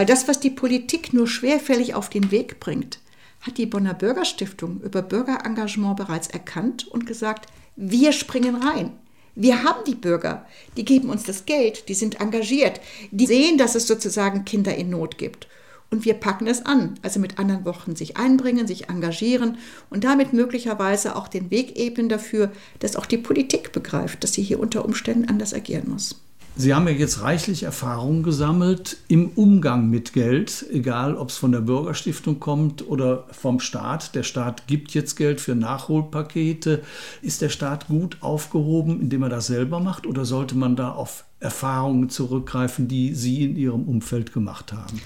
Weil 0.01 0.07
das, 0.07 0.29
was 0.29 0.41
die 0.41 0.49
Politik 0.49 1.13
nur 1.13 1.29
schwerfällig 1.29 1.93
auf 1.93 2.09
den 2.09 2.31
Weg 2.31 2.59
bringt, 2.59 3.01
hat 3.43 3.59
die 3.59 3.67
Bonner 3.67 3.93
Bürgerstiftung 3.93 4.81
über 4.81 5.03
Bürgerengagement 5.03 5.99
bereits 5.99 6.27
erkannt 6.29 6.89
und 6.89 7.05
gesagt, 7.05 7.51
wir 7.77 8.13
springen 8.13 8.55
rein. 8.55 8.93
Wir 9.35 9.63
haben 9.63 9.85
die 9.87 9.95
Bürger, 9.95 10.47
die 10.79 10.87
geben 10.87 11.11
uns 11.11 11.25
das 11.25 11.45
Geld, 11.45 11.91
die 11.91 11.93
sind 11.93 12.19
engagiert, 12.19 12.81
die 13.11 13.27
sehen, 13.27 13.59
dass 13.59 13.75
es 13.75 13.87
sozusagen 13.87 14.47
Kinder 14.47 14.75
in 14.75 14.89
Not 14.89 15.19
gibt. 15.19 15.49
Und 15.91 16.07
wir 16.07 16.15
packen 16.15 16.47
es 16.47 16.65
an, 16.65 16.95
also 17.03 17.21
mit 17.21 17.39
anderen 17.39 17.67
Wochen 17.67 17.95
sich 17.95 18.17
einbringen, 18.17 18.67
sich 18.67 18.89
engagieren 18.89 19.59
und 19.91 20.05
damit 20.05 20.33
möglicherweise 20.33 21.15
auch 21.15 21.29
den 21.29 21.51
Weg 21.51 21.79
ebnen 21.79 22.09
dafür, 22.09 22.51
dass 22.79 22.97
auch 22.97 23.05
die 23.05 23.19
Politik 23.19 23.73
begreift, 23.73 24.25
dass 24.25 24.33
sie 24.33 24.43
hier 24.43 24.61
unter 24.61 24.87
Umständen 24.87 25.29
anders 25.29 25.53
agieren 25.53 25.91
muss. 25.91 26.17
Sie 26.57 26.75
haben 26.75 26.87
ja 26.89 26.95
jetzt 26.95 27.23
reichlich 27.23 27.63
Erfahrungen 27.63 28.23
gesammelt 28.23 28.99
im 29.09 29.31
Umgang 29.31 29.89
mit 29.89 30.13
Geld, 30.13 30.67
egal 30.71 31.17
ob 31.17 31.31
es 31.31 31.37
von 31.37 31.53
der 31.53 31.61
Bürgerstiftung 31.61 32.39
kommt 32.39 32.87
oder 32.87 33.25
vom 33.31 33.61
Staat. 33.61 34.15
Der 34.15 34.25
Staat 34.25 34.67
gibt 34.67 34.91
jetzt 34.91 35.17
Geld 35.17 35.41
für 35.41 35.55
Nachholpakete. 35.55 36.83
Ist 37.23 37.41
der 37.41 37.49
Staat 37.49 37.87
gut 37.87 38.19
aufgehoben, 38.21 39.01
indem 39.01 39.23
er 39.23 39.29
das 39.29 39.47
selber 39.47 39.81
macht 39.81 40.07
oder 40.07 40.25
sollte 40.25 40.57
man 40.57 40.77
da 40.77 40.91
auf 40.91 41.25
Erfahrungen 41.39 42.11
zurückgreifen, 42.11 42.89
die 42.89 43.15
Sie 43.15 43.45
in 43.45 43.57
Ihrem 43.57 43.85
Umfeld 43.85 44.33
gemacht 44.33 44.73
haben? 44.73 45.01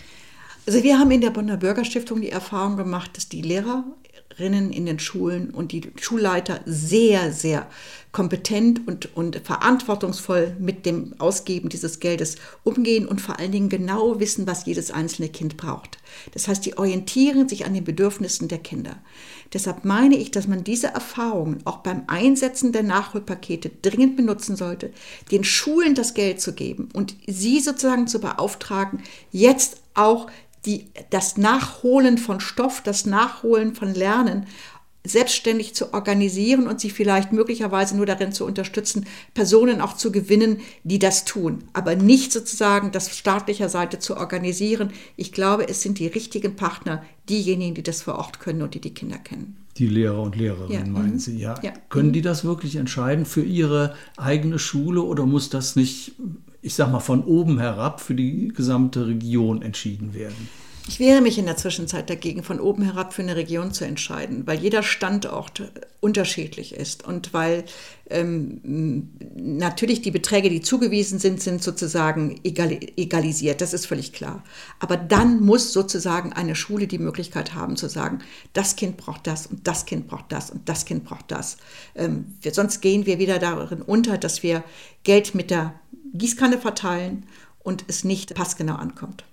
Also 0.67 0.83
wir 0.83 0.99
haben 0.99 1.11
in 1.11 1.21
der 1.21 1.31
Bonner 1.31 1.59
Bürgerstiftung 1.59 2.23
die 2.23 2.31
Erfahrung 2.31 2.77
gemacht, 2.77 3.17
dass 3.17 3.29
die 3.29 3.43
Lehrer 3.43 3.85
Lehrerinnen 4.37 4.73
in 4.73 4.87
den 4.87 4.99
Schulen 4.99 5.51
und 5.51 5.73
die 5.73 5.91
Schulleiter 6.01 6.61
sehr, 6.67 7.33
sehr 7.33 7.69
kompetent 8.13 8.87
und, 8.87 9.17
und 9.17 9.41
verantwortungsvoll 9.45 10.55
mit 10.61 10.87
dem 10.87 11.15
Ausgeben 11.19 11.69
dieses 11.69 11.99
Geldes 11.99 12.37
umgehen 12.63 13.09
und 13.09 13.21
vor 13.21 13.39
allen 13.41 13.51
Dingen 13.51 13.69
genau 13.69 14.21
wissen, 14.21 14.47
was 14.47 14.67
jedes 14.67 14.93
einzelne 14.93 15.29
Kind 15.29 15.57
braucht. 15.57 15.99
Das 16.33 16.47
heißt, 16.47 16.65
die 16.65 16.79
orientieren 16.79 17.49
sich 17.49 17.67
an 17.67 17.75
den 17.75 17.83
Bedürfnissen 17.83 18.47
der 18.47 18.59
Kinder. 18.59 18.97
Deshalb 19.53 19.85
meine 19.85 20.17
ich, 20.17 20.31
dass 20.31 20.47
man 20.47 20.63
diese 20.63 20.89
Erfahrungen 20.89 21.59
auch 21.65 21.79
beim 21.79 22.05
Einsetzen 22.07 22.73
der 22.73 22.85
Nachholpakete 22.85 23.71
dringend 23.83 24.17
benutzen 24.17 24.55
sollte, 24.55 24.93
den 25.33 25.43
Schulen 25.43 25.95
das 25.95 26.15
Geld 26.15 26.41
zu 26.41 26.55
geben 26.55 26.89
und 26.93 27.17
sie 27.27 27.59
sozusagen 27.61 28.07
zu 28.07 28.21
beauftragen, 28.21 29.03
jetzt 29.33 29.79
auch 29.95 30.29
die, 30.67 30.91
das 31.11 31.37
Nachholen 31.37 32.19
von 32.19 32.41
Stoff, 32.41 32.81
das 32.83 33.07
Nachholen 33.07 33.75
von 33.75 33.95
Lernen 33.95 34.47
selbstständig 35.07 35.75
zu 35.75 35.93
organisieren 35.93 36.67
und 36.67 36.81
sie 36.81 36.89
vielleicht 36.89 37.31
möglicherweise 37.31 37.97
nur 37.97 38.07
darin 38.07 38.33
zu 38.33 38.47
unterstützen, 38.47 39.07
Personen 39.35 39.83
auch 39.83 39.95
zu 39.95 40.11
gewinnen, 40.11 40.61
die 40.83 40.99
das 40.99 41.27
tun, 41.27 41.65
aber 41.75 41.95
nicht 41.95 42.33
sozusagen 42.33 42.91
das 42.91 43.17
staatlicher 43.17 43.69
Seite 43.69 43.99
zu 43.99 44.17
organisieren. 44.17 44.91
Ich 45.17 45.33
glaube, 45.33 45.69
es 45.69 45.83
sind 45.83 45.99
die 45.99 46.07
richtigen 46.07 46.57
Partner, 46.57 47.03
diejenigen, 47.29 47.75
die 47.75 47.83
das 47.83 48.03
vor 48.03 48.17
Ort 48.17 48.41
können 48.41 48.63
und 48.63 48.75
die 48.75 48.81
die 48.81 48.95
Kinder 48.95 49.19
kennen. 49.19 49.57
Die 49.77 49.89
Lehrer 49.89 50.23
und 50.23 50.37
Lehrerinnen, 50.37 50.87
ja. 50.87 50.93
meinen 50.93 51.15
mhm. 51.15 51.19
Sie, 51.19 51.39
ja. 51.39 51.57
ja. 51.63 51.73
Können 51.91 52.13
die 52.13 52.23
das 52.23 52.45
wirklich 52.45 52.77
entscheiden 52.77 53.27
für 53.27 53.43
ihre 53.43 53.95
eigene 54.17 54.59
Schule 54.59 55.03
oder 55.03 55.27
muss 55.27 55.51
das 55.51 55.77
nicht, 55.77 56.13
ich 56.63 56.75
sag 56.75 56.91
mal, 56.91 57.01
von 57.01 57.25
oben 57.25 57.59
herab 57.59 58.01
für 58.01 58.15
die 58.15 58.49
gesamte 58.49 59.07
Region 59.07 59.63
entschieden 59.63 60.15
werden? 60.15 60.49
Ich 60.87 60.99
wehre 61.01 61.23
mich 61.23 61.39
in 61.39 61.47
der 61.47 61.57
Zwischenzeit 61.57 62.11
dagegen, 62.11 62.43
von 62.43 62.61
oben 62.61 62.83
herab 62.83 63.15
für 63.15 63.23
eine 63.23 63.37
Region 63.37 63.73
zu 63.73 63.87
entscheiden, 63.87 64.47
weil 64.47 64.59
jeder 64.59 64.83
Standort 64.83 65.63
unterschiedlich 66.01 66.75
ist 66.75 67.07
und 67.07 67.33
weil 67.33 67.65
ähm, 68.11 69.11
natürlich 69.35 70.03
die 70.03 70.11
Beträge, 70.11 70.51
die 70.51 70.61
zugewiesen 70.61 71.19
sind, 71.19 71.41
sind 71.41 71.63
sozusagen 71.63 72.39
egal, 72.45 72.79
egalisiert, 72.99 73.63
das 73.63 73.73
ist 73.73 73.87
völlig 73.87 74.13
klar. 74.13 74.45
Aber 74.79 74.99
dann 74.99 75.41
muss 75.41 75.73
sozusagen 75.73 76.35
eine 76.35 76.55
Schule 76.55 76.87
die 76.87 76.99
Möglichkeit 76.99 77.55
haben 77.55 77.77
zu 77.77 77.89
sagen, 77.89 78.19
das 78.53 78.77
Kind 78.77 78.99
braucht 78.99 79.27
das 79.27 79.47
und 79.47 79.67
das 79.67 79.87
Kind 79.87 80.07
braucht 80.07 80.31
das 80.33 80.51
und 80.51 80.69
das 80.69 80.85
Kind 80.85 81.05
braucht 81.05 81.31
das. 81.31 81.57
Ähm, 81.95 82.27
wir, 82.43 82.53
sonst 82.53 82.83
gehen 82.83 83.07
wir 83.07 83.19
wieder 83.19 83.39
darin 83.39 83.81
unter, 83.81 84.19
dass 84.19 84.43
wir 84.43 84.63
Geld 85.03 85.35
mit 85.35 85.51
der 85.51 85.81
Gießkanne 86.13 86.59
verteilen 86.59 87.25
und 87.61 87.87
es 87.89 88.05
nicht 88.05 88.35
passgenau 88.35 88.75
ankommt. 88.75 89.25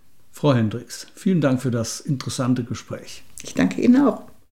Frau 0.41 0.55
Hendricks, 0.55 1.05
vielen 1.13 1.39
Dank 1.39 1.61
für 1.61 1.69
das 1.69 1.99
interessante 1.99 2.63
Gespräch. 2.63 3.21
Ich 3.43 3.53
danke 3.53 3.79
Ihnen 3.79 4.07
auch. 4.07 4.23